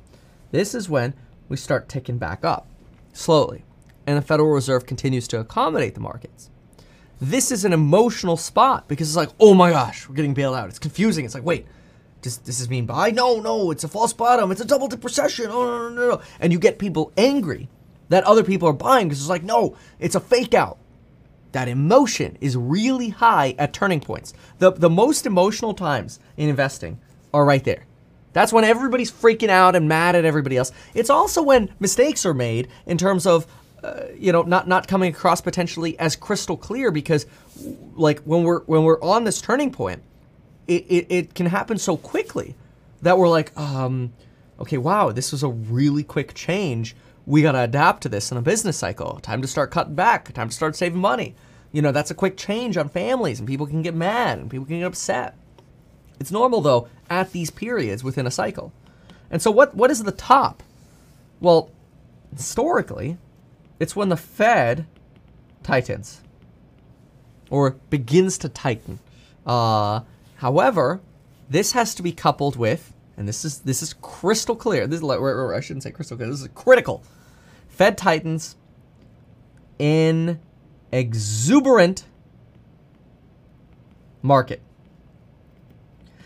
[0.51, 1.13] This is when
[1.47, 2.67] we start ticking back up
[3.13, 3.63] slowly,
[4.05, 6.49] and the Federal Reserve continues to accommodate the markets.
[7.21, 10.69] This is an emotional spot because it's like, oh my gosh, we're getting bailed out.
[10.69, 11.25] It's confusing.
[11.25, 11.65] It's like, wait,
[12.21, 13.11] does this is mean buy?
[13.11, 14.51] No, no, it's a false bottom.
[14.51, 15.47] It's a double dip recession.
[15.49, 16.21] Oh, no, no, no, no.
[16.39, 17.69] And you get people angry
[18.09, 20.77] that other people are buying because it's like, no, it's a fake out
[21.51, 24.33] that emotion is really high at turning points.
[24.59, 26.99] The, the most emotional times in investing
[27.33, 27.85] are right there.
[28.33, 30.71] That's when everybody's freaking out and mad at everybody else.
[30.93, 33.47] It's also when mistakes are made in terms of,
[33.83, 37.25] uh, you know, not not coming across potentially as crystal clear because,
[37.95, 40.03] like when we're when we're on this turning point,
[40.67, 42.55] it, it, it can happen so quickly
[43.01, 44.13] that we're like, um,
[44.59, 46.95] okay, wow, this was a really quick change
[47.29, 49.19] we got to adapt to this in a business cycle.
[49.21, 50.33] Time to start cutting back.
[50.33, 51.35] Time to start saving money.
[51.71, 54.65] You know, that's a quick change on families, and people can get mad and people
[54.65, 55.37] can get upset.
[56.19, 58.73] It's normal, though, at these periods within a cycle.
[59.29, 60.63] And so, what, what is the top?
[61.39, 61.69] Well,
[62.35, 63.19] historically,
[63.79, 64.87] it's when the Fed
[65.61, 66.21] tightens
[67.51, 68.97] or begins to tighten.
[69.45, 70.01] Uh,
[70.37, 70.99] however,
[71.47, 74.87] this has to be coupled with, and this is this is crystal clear.
[74.87, 76.29] This is I shouldn't say crystal clear.
[76.29, 77.03] This is critical
[77.79, 78.57] Fed tightens
[79.77, 80.41] in
[80.91, 82.03] exuberant
[84.21, 84.61] market.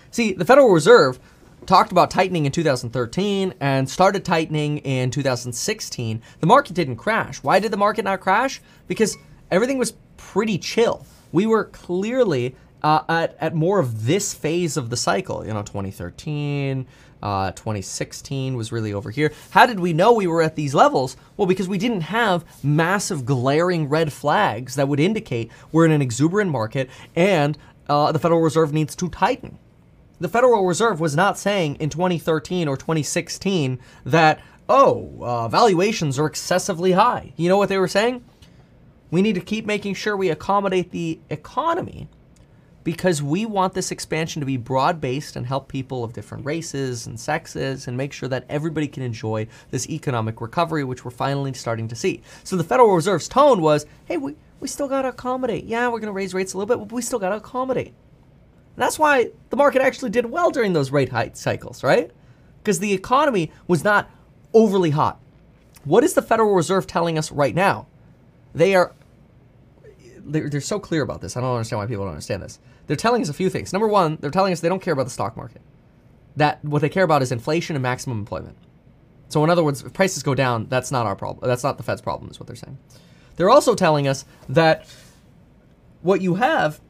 [0.09, 1.19] See, the Federal Reserve
[1.67, 6.23] talked about tightening in 2013 and started tightening in 2016.
[6.39, 7.43] The market didn't crash.
[7.43, 8.59] Why did the market not crash?
[8.87, 9.15] Because
[9.51, 11.05] everything was pretty chill.
[11.31, 15.61] We were clearly uh, at, at more of this phase of the cycle, you know,
[15.61, 16.87] 2013,
[17.23, 19.31] uh, 2016 was really over here.
[19.51, 21.15] How did we know we were at these levels?
[21.37, 26.01] Well, because we didn't have massive glaring red flags that would indicate we're in an
[26.01, 27.57] exuberant market and
[27.87, 29.57] uh, the Federal Reserve needs to tighten.
[30.19, 36.25] The Federal Reserve was not saying in 2013 or 2016 that, oh, uh, valuations are
[36.25, 37.33] excessively high.
[37.37, 38.23] You know what they were saying?
[39.11, 42.09] We need to keep making sure we accommodate the economy
[42.83, 47.07] because we want this expansion to be broad based and help people of different races
[47.07, 51.53] and sexes and make sure that everybody can enjoy this economic recovery, which we're finally
[51.53, 52.21] starting to see.
[52.43, 55.65] So the Federal Reserve's tone was hey, we, we still got to accommodate.
[55.65, 57.87] Yeah, we're going to raise rates a little bit, but we still got to accommodate.
[57.87, 62.11] And that's why the market actually did well during those rate hike cycles, right?
[62.61, 64.09] Because the economy was not
[64.53, 65.19] overly hot.
[65.85, 67.87] What is the Federal Reserve telling us right now?
[68.55, 68.93] They are
[70.25, 71.35] they're, they're so clear about this.
[71.35, 72.59] I don't understand why people don't understand this.
[72.87, 73.73] They're telling us a few things.
[73.73, 75.61] Number one, they're telling us they don't care about the stock market.
[76.35, 78.57] That what they care about is inflation and maximum employment.
[79.29, 81.47] So in other words, if prices go down, that's not our problem.
[81.47, 82.77] That's not the Fed's problem, is what they're saying.
[83.35, 84.87] They're also telling us that
[86.01, 86.81] what you have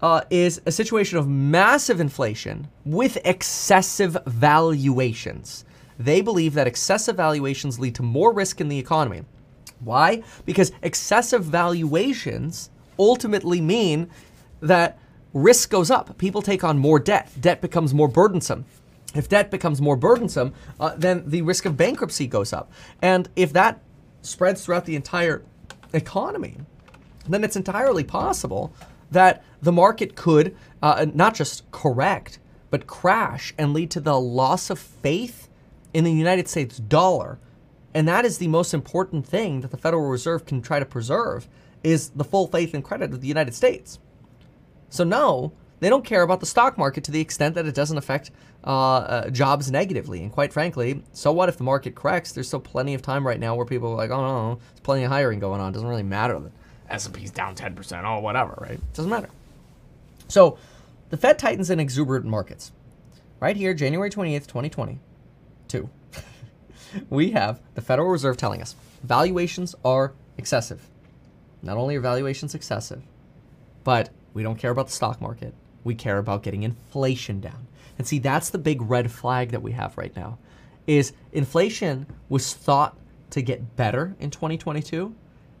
[0.00, 5.64] uh, is a situation of massive inflation with excessive valuations.
[5.98, 9.22] They believe that excessive valuations lead to more risk in the economy.
[9.80, 10.22] Why?
[10.44, 14.10] Because excessive valuations ultimately mean
[14.60, 14.98] that
[15.32, 16.16] risk goes up.
[16.18, 17.30] People take on more debt.
[17.40, 18.64] Debt becomes more burdensome.
[19.14, 22.72] If debt becomes more burdensome, uh, then the risk of bankruptcy goes up.
[23.00, 23.80] And if that
[24.22, 25.42] spreads throughout the entire
[25.92, 26.56] economy,
[27.28, 28.72] then it's entirely possible
[29.10, 32.38] that the market could uh, not just correct,
[32.70, 35.48] but crash and lead to the loss of faith
[35.92, 37.38] in the United States dollar.
[37.94, 41.46] And that is the most important thing that the Federal Reserve can try to preserve
[41.84, 43.98] is the full faith and credit of the United States.
[44.92, 47.96] So no, they don't care about the stock market to the extent that it doesn't
[47.96, 48.30] affect
[48.62, 50.22] uh, uh, jobs negatively.
[50.22, 52.32] And quite frankly, so what if the market corrects?
[52.32, 55.04] There's still plenty of time right now where people are like, oh no, there's plenty
[55.04, 55.70] of hiring going on.
[55.70, 56.52] It doesn't really matter that
[56.90, 58.72] S&P's down 10%, oh whatever, right?
[58.72, 59.30] It doesn't matter.
[60.28, 60.58] So
[61.08, 62.70] the Fed tightens in exuberant markets.
[63.40, 65.88] Right here, January 28th, 2022,
[67.08, 70.86] we have the Federal Reserve telling us valuations are excessive.
[71.62, 73.02] Not only are valuations excessive,
[73.84, 75.54] but we don't care about the stock market.
[75.84, 77.66] We care about getting inflation down.
[77.98, 80.38] And see, that's the big red flag that we have right now.
[80.86, 82.96] Is inflation was thought
[83.30, 85.14] to get better in 2022,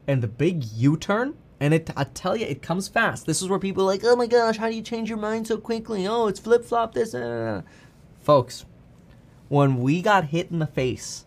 [0.06, 3.26] and the big U-turn, and it I tell you, it comes fast.
[3.26, 5.46] This is where people are like, oh my gosh, how do you change your mind
[5.46, 6.06] so quickly?
[6.06, 7.14] Oh, it's flip flop this.
[7.14, 7.62] Uh.
[8.20, 8.64] Folks,
[9.48, 11.24] when we got hit in the face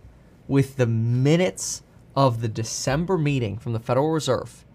[0.47, 1.83] with the minutes
[2.15, 4.65] of the December meeting from the Federal Reserve,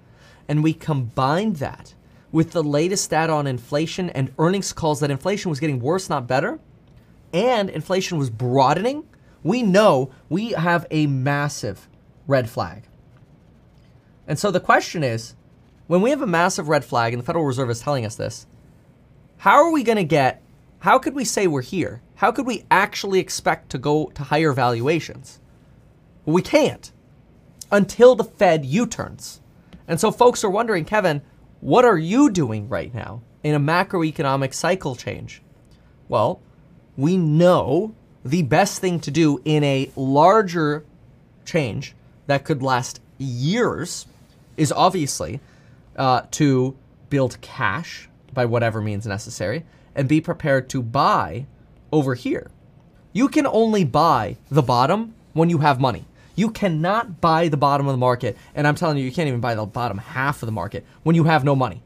[0.49, 1.95] and we combined that
[2.33, 6.27] with the latest data on inflation and earnings calls that inflation was getting worse, not
[6.27, 6.59] better,
[7.33, 9.05] and inflation was broadening,
[9.43, 11.89] we know we have a massive
[12.27, 12.85] red flag.
[14.27, 15.35] And so the question is
[15.87, 18.47] when we have a massive red flag, and the Federal Reserve is telling us this,
[19.39, 20.43] how are we going to get,
[20.81, 22.01] how could we say we're here?
[22.17, 25.41] How could we actually expect to go to higher valuations?
[26.25, 26.93] Well, we can't
[27.73, 29.41] until the Fed U turns.
[29.89, 31.23] And so folks are wondering, Kevin,
[31.61, 35.43] what are you doing right now in a macroeconomic cycle change?
[36.09, 36.41] Well,
[36.97, 40.85] we know the best thing to do in a larger
[41.45, 41.95] change
[42.27, 44.07] that could last years
[44.57, 45.41] is obviously
[45.97, 46.77] uh, to
[47.09, 49.65] build cash by whatever means necessary
[49.95, 51.47] and be prepared to buy
[51.93, 52.51] over here.
[53.13, 56.05] You can only buy the bottom when you have money.
[56.35, 59.41] You cannot buy the bottom of the market, and I'm telling you, you can't even
[59.41, 61.83] buy the bottom half of the market when you have no money.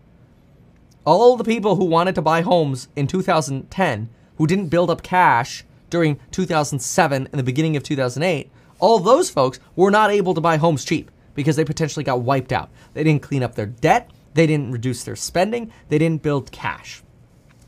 [1.04, 5.64] All the people who wanted to buy homes in 2010, who didn't build up cash
[5.90, 8.50] during 2007 and the beginning of 2008,
[8.80, 12.52] all those folks were not able to buy homes cheap because they potentially got wiped
[12.52, 12.70] out.
[12.94, 17.02] They didn't clean up their debt, they didn't reduce their spending, they didn't build cash.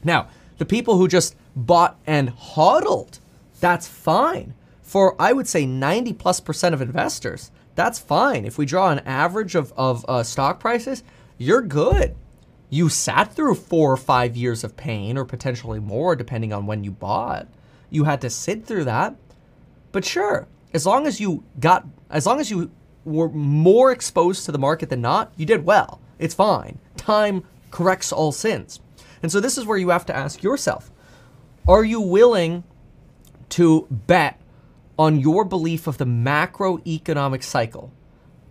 [0.04, 0.28] Now,
[0.58, 3.18] the people who just bought and huddled,
[3.60, 4.54] that's fine
[4.86, 8.44] for I would say 90 plus percent of investors, that's fine.
[8.44, 11.02] If we draw an average of, of uh, stock prices,
[11.38, 12.14] you're good.
[12.70, 16.84] You sat through four or five years of pain, or potentially more, depending on when
[16.84, 17.48] you bought.
[17.90, 19.16] You had to sit through that.
[19.90, 22.70] But sure, as long as you got, as long as you
[23.04, 26.00] were more exposed to the market than not, you did well.
[26.20, 26.78] It's fine.
[26.96, 27.42] Time
[27.72, 28.78] corrects all sins.
[29.20, 30.92] And so this is where you have to ask yourself
[31.66, 32.62] are you willing
[33.48, 34.40] to bet
[34.98, 37.92] on your belief of the macroeconomic cycle.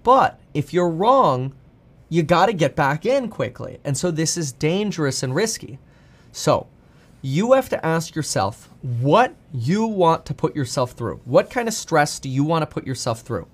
[0.04, 1.54] But if you're wrong,
[2.10, 3.80] you got to get back in quickly.
[3.84, 5.80] And so this is dangerous and risky.
[6.32, 6.68] So
[7.22, 11.22] you have to ask yourself what you want to put yourself through.
[11.26, 13.48] What kind of stress do you want to put yourself through?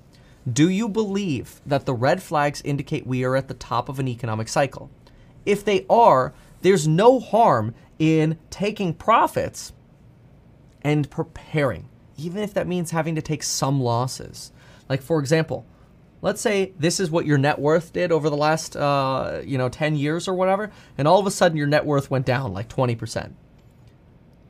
[0.52, 4.08] Do you believe that the red flags indicate we are at the top of an
[4.08, 4.90] economic cycle?
[5.46, 9.72] If they are, there's no harm in taking profits
[10.82, 11.88] and preparing
[12.26, 14.52] even if that means having to take some losses.
[14.90, 15.66] Like, for example,
[16.22, 19.70] let's say this is what your net worth did over the last, uh, you know,
[19.70, 22.70] 10 years or whatever, and all of a sudden your net worth went down like
[22.70, 23.32] 20%.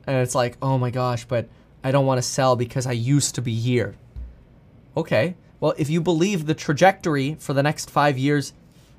[0.06, 1.48] And it's like, oh my gosh, but
[1.84, 3.94] I don't want to sell because I used to be here.
[4.96, 8.52] Okay, well, if you believe the trajectory for the next five years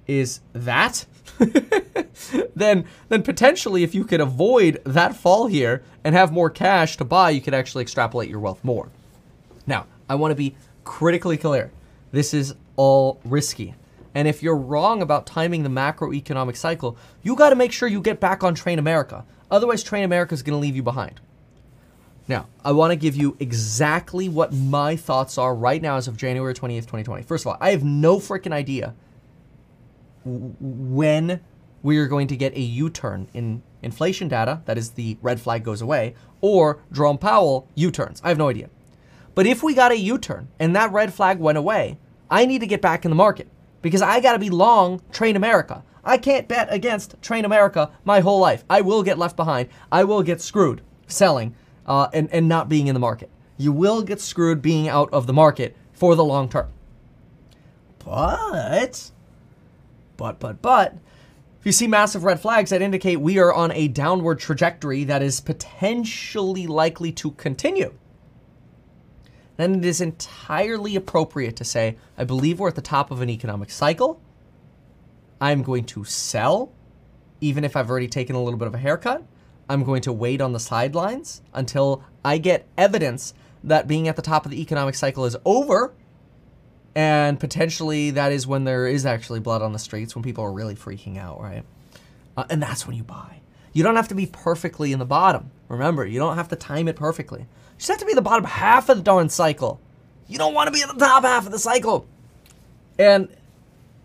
[0.08, 1.06] is that,
[2.56, 7.06] then then potentially if you could avoid that fall here and have more cash to
[7.06, 8.90] buy, you could actually extrapolate your wealth more.
[9.66, 11.72] Now, I want to be critically clear.
[12.12, 13.76] This is all risky.
[14.16, 18.02] And if you're wrong about timing the macroeconomic cycle, you got to make sure you
[18.02, 19.26] get back on Train America.
[19.50, 21.20] Otherwise, Train America is going to leave you behind.
[22.28, 26.16] Now, I want to give you exactly what my thoughts are right now as of
[26.16, 27.24] January 20th, 2020.
[27.24, 28.94] First of all, I have no freaking idea
[30.26, 31.41] when
[31.82, 35.64] we are going to get a U-turn in inflation data, that is the red flag
[35.64, 38.22] goes away, or Jerome Powell U-turns.
[38.24, 38.70] I have no idea.
[39.36, 41.98] But if we got a U-turn and that red flag went away,
[42.30, 43.48] I need to get back in the market
[43.82, 45.84] because I got to be long Train America.
[46.04, 48.64] I can't bet against Train America my whole life.
[48.70, 49.70] I will get left behind.
[49.91, 51.56] I will get screwed selling
[51.86, 53.30] uh, and, and not being in the market.
[53.58, 56.70] You will get screwed being out of the market for the long term.
[58.04, 59.12] But,
[60.18, 60.98] but, but, but,
[61.60, 65.22] if you see massive red flags that indicate we are on a downward trajectory that
[65.22, 67.94] is potentially likely to continue,
[69.57, 73.30] then it is entirely appropriate to say, I believe we're at the top of an
[73.30, 74.22] economic cycle.
[75.40, 76.72] I'm going to sell,
[77.40, 79.23] even if I've already taken a little bit of a haircut.
[79.69, 83.34] I'm going to wait on the sidelines until I get evidence
[83.64, 85.94] that being at the top of the economic cycle is over.
[86.95, 90.52] And potentially that is when there is actually blood on the streets, when people are
[90.52, 91.64] really freaking out, right?
[92.38, 93.41] Uh, and that's when you buy.
[93.74, 95.52] You don't have to be perfectly in the bottom.
[95.68, 97.41] Remember, you don't have to time it perfectly.
[97.41, 97.48] You
[97.80, 99.80] just have to be the bottom half of the darn cycle.
[100.28, 102.06] You don't want to be at the top half of the cycle.
[102.99, 103.28] And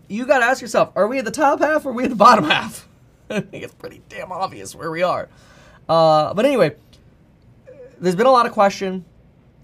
[0.07, 2.09] you got to ask yourself, are we at the top half or are we at
[2.09, 2.87] the bottom half?
[3.29, 5.29] I think it's pretty damn obvious where we are.
[5.87, 6.75] Uh, but anyway,
[7.99, 9.05] there's been a lot of question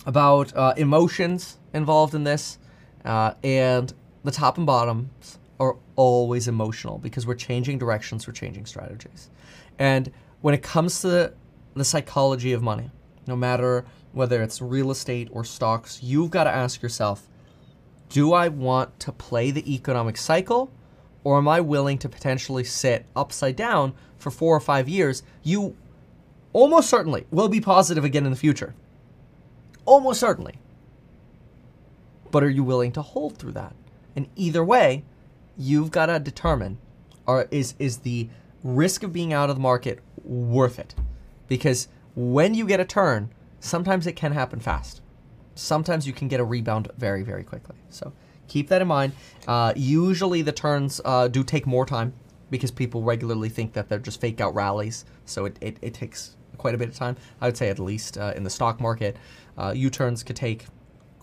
[0.05, 2.59] about uh, emotions involved in this,
[3.05, 8.65] uh, and the top and bottoms are always emotional because we're changing directions, we're changing
[8.65, 9.29] strategies.
[9.79, 10.11] And
[10.41, 11.33] when it comes to the,
[11.75, 12.89] the psychology of money,
[13.27, 17.27] no matter whether it's real estate or stocks, you've got to ask yourself
[18.09, 20.71] do I want to play the economic cycle
[21.23, 25.23] or am I willing to potentially sit upside down for four or five years?
[25.43, 25.75] You
[26.53, 28.75] almost certainly will be positive again in the future.
[29.85, 30.59] Almost certainly.
[32.35, 33.77] But are you willing to hold through that?
[34.13, 35.05] And either way,
[35.57, 36.79] you've got to determine
[37.25, 38.27] are is is the
[38.61, 40.95] risk of being out of the market worth it?
[41.47, 43.31] Because when you get a turn,
[43.61, 45.01] sometimes it can happen fast.
[45.53, 47.77] Sometimes you can get a rebound very, very quickly.
[47.89, 48.11] So
[48.49, 49.13] keep that in mind.
[49.47, 52.11] Uh, usually the turns uh, do take more time
[52.49, 55.05] because people regularly think that they're just fake out rallies.
[55.23, 57.15] So it, it, it takes quite a bit of time.
[57.39, 59.15] I would say at least uh, in the stock market,
[59.57, 60.65] uh, U-turns could take,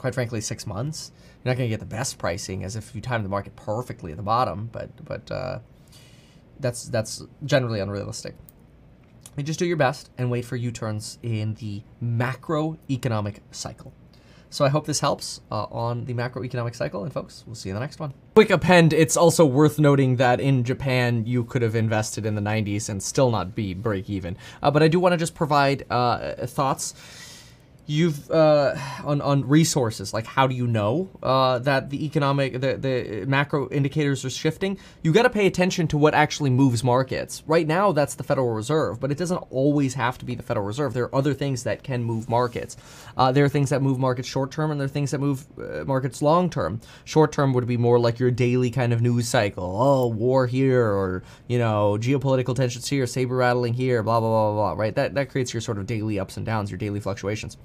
[0.02, 1.12] quite frankly, six months.
[1.42, 4.10] You're not going to get the best pricing as if you time the market perfectly
[4.10, 5.60] at the bottom, but but uh,
[6.58, 8.34] that's that's generally unrealistic.
[9.36, 13.94] You just do your best and wait for U-turns in the macroeconomic cycle.
[14.50, 17.04] So I hope this helps uh, on the macroeconomic cycle.
[17.04, 18.12] And folks, we'll see you in the next one.
[18.34, 22.42] Quick append, it's also worth noting that in Japan, you could have invested in the
[22.42, 24.36] 90s and still not be break even.
[24.62, 26.92] Uh, but I do want to just provide uh, thoughts
[27.86, 32.76] you've uh, on on resources like how do you know uh, that the economic the,
[32.76, 34.78] the macro indicators are shifting?
[35.02, 37.42] You got to pay attention to what actually moves markets.
[37.46, 40.66] Right now that's the federal reserve but it doesn't always have to be the federal
[40.66, 40.94] reserve.
[40.94, 42.76] There are other things that can move markets.
[43.16, 45.46] Uh, there are things that move markets short term and there are things that move
[45.58, 49.28] uh, markets long term short term would be more like your daily kind of news
[49.28, 49.76] cycle.
[49.80, 54.52] Oh war here or you know geopolitical tensions here saber rattling here blah blah blah
[54.52, 54.94] blah, blah right?
[54.94, 57.56] That that creates your sort of daily ups and downs your daily fluctuations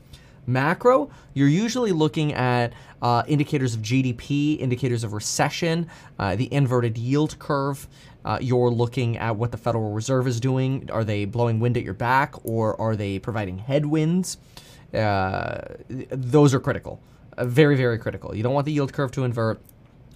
[0.48, 2.72] Macro, you're usually looking at
[3.02, 7.88] uh, indicators of GDP, indicators of recession, uh, the inverted yield curve.
[8.24, 10.90] Uh, you're looking at what the Federal Reserve is doing.
[10.92, 14.38] Are they blowing wind at your back or are they providing headwinds?
[14.94, 15.60] Uh,
[15.90, 17.00] those are critical.
[17.38, 18.34] Uh, very, very critical.
[18.34, 19.60] You don't want the yield curve to invert.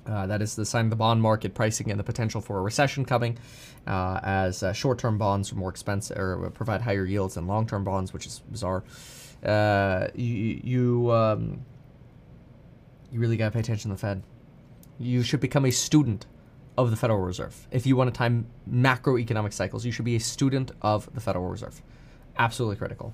[0.07, 2.61] Uh, that is the sign of the bond market pricing and the potential for a
[2.61, 3.37] recession coming,
[3.85, 8.11] uh, as uh, short-term bonds are more expensive or provide higher yields than long-term bonds,
[8.11, 8.83] which is bizarre
[9.45, 11.65] uh, you you, um,
[13.11, 14.23] you really got to pay attention to the Fed.
[14.99, 16.25] You should become a student
[16.77, 17.67] of the Federal Reserve.
[17.71, 21.47] If you want to time macroeconomic cycles, you should be a student of the Federal
[21.47, 21.81] Reserve.
[22.37, 23.13] Absolutely critical.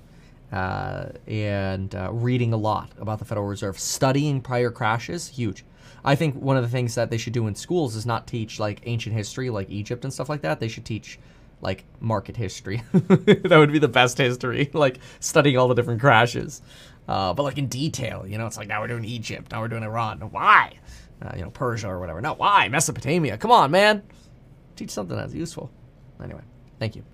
[0.52, 5.64] Uh, and uh, reading a lot about the Federal Reserve, studying prior crashes, huge.
[6.04, 8.58] I think one of the things that they should do in schools is not teach
[8.58, 10.60] like ancient history, like Egypt and stuff like that.
[10.60, 11.18] They should teach
[11.60, 12.82] like market history.
[12.92, 16.62] that would be the best history, like studying all the different crashes.
[17.08, 19.68] Uh, but like in detail, you know, it's like now we're doing Egypt, now we're
[19.68, 20.20] doing Iran.
[20.20, 20.78] Why?
[21.22, 22.20] Uh, you know, Persia or whatever.
[22.20, 22.68] No, why?
[22.68, 23.38] Mesopotamia.
[23.38, 24.02] Come on, man.
[24.76, 25.70] Teach something that's useful.
[26.22, 26.42] Anyway,
[26.78, 27.04] thank you.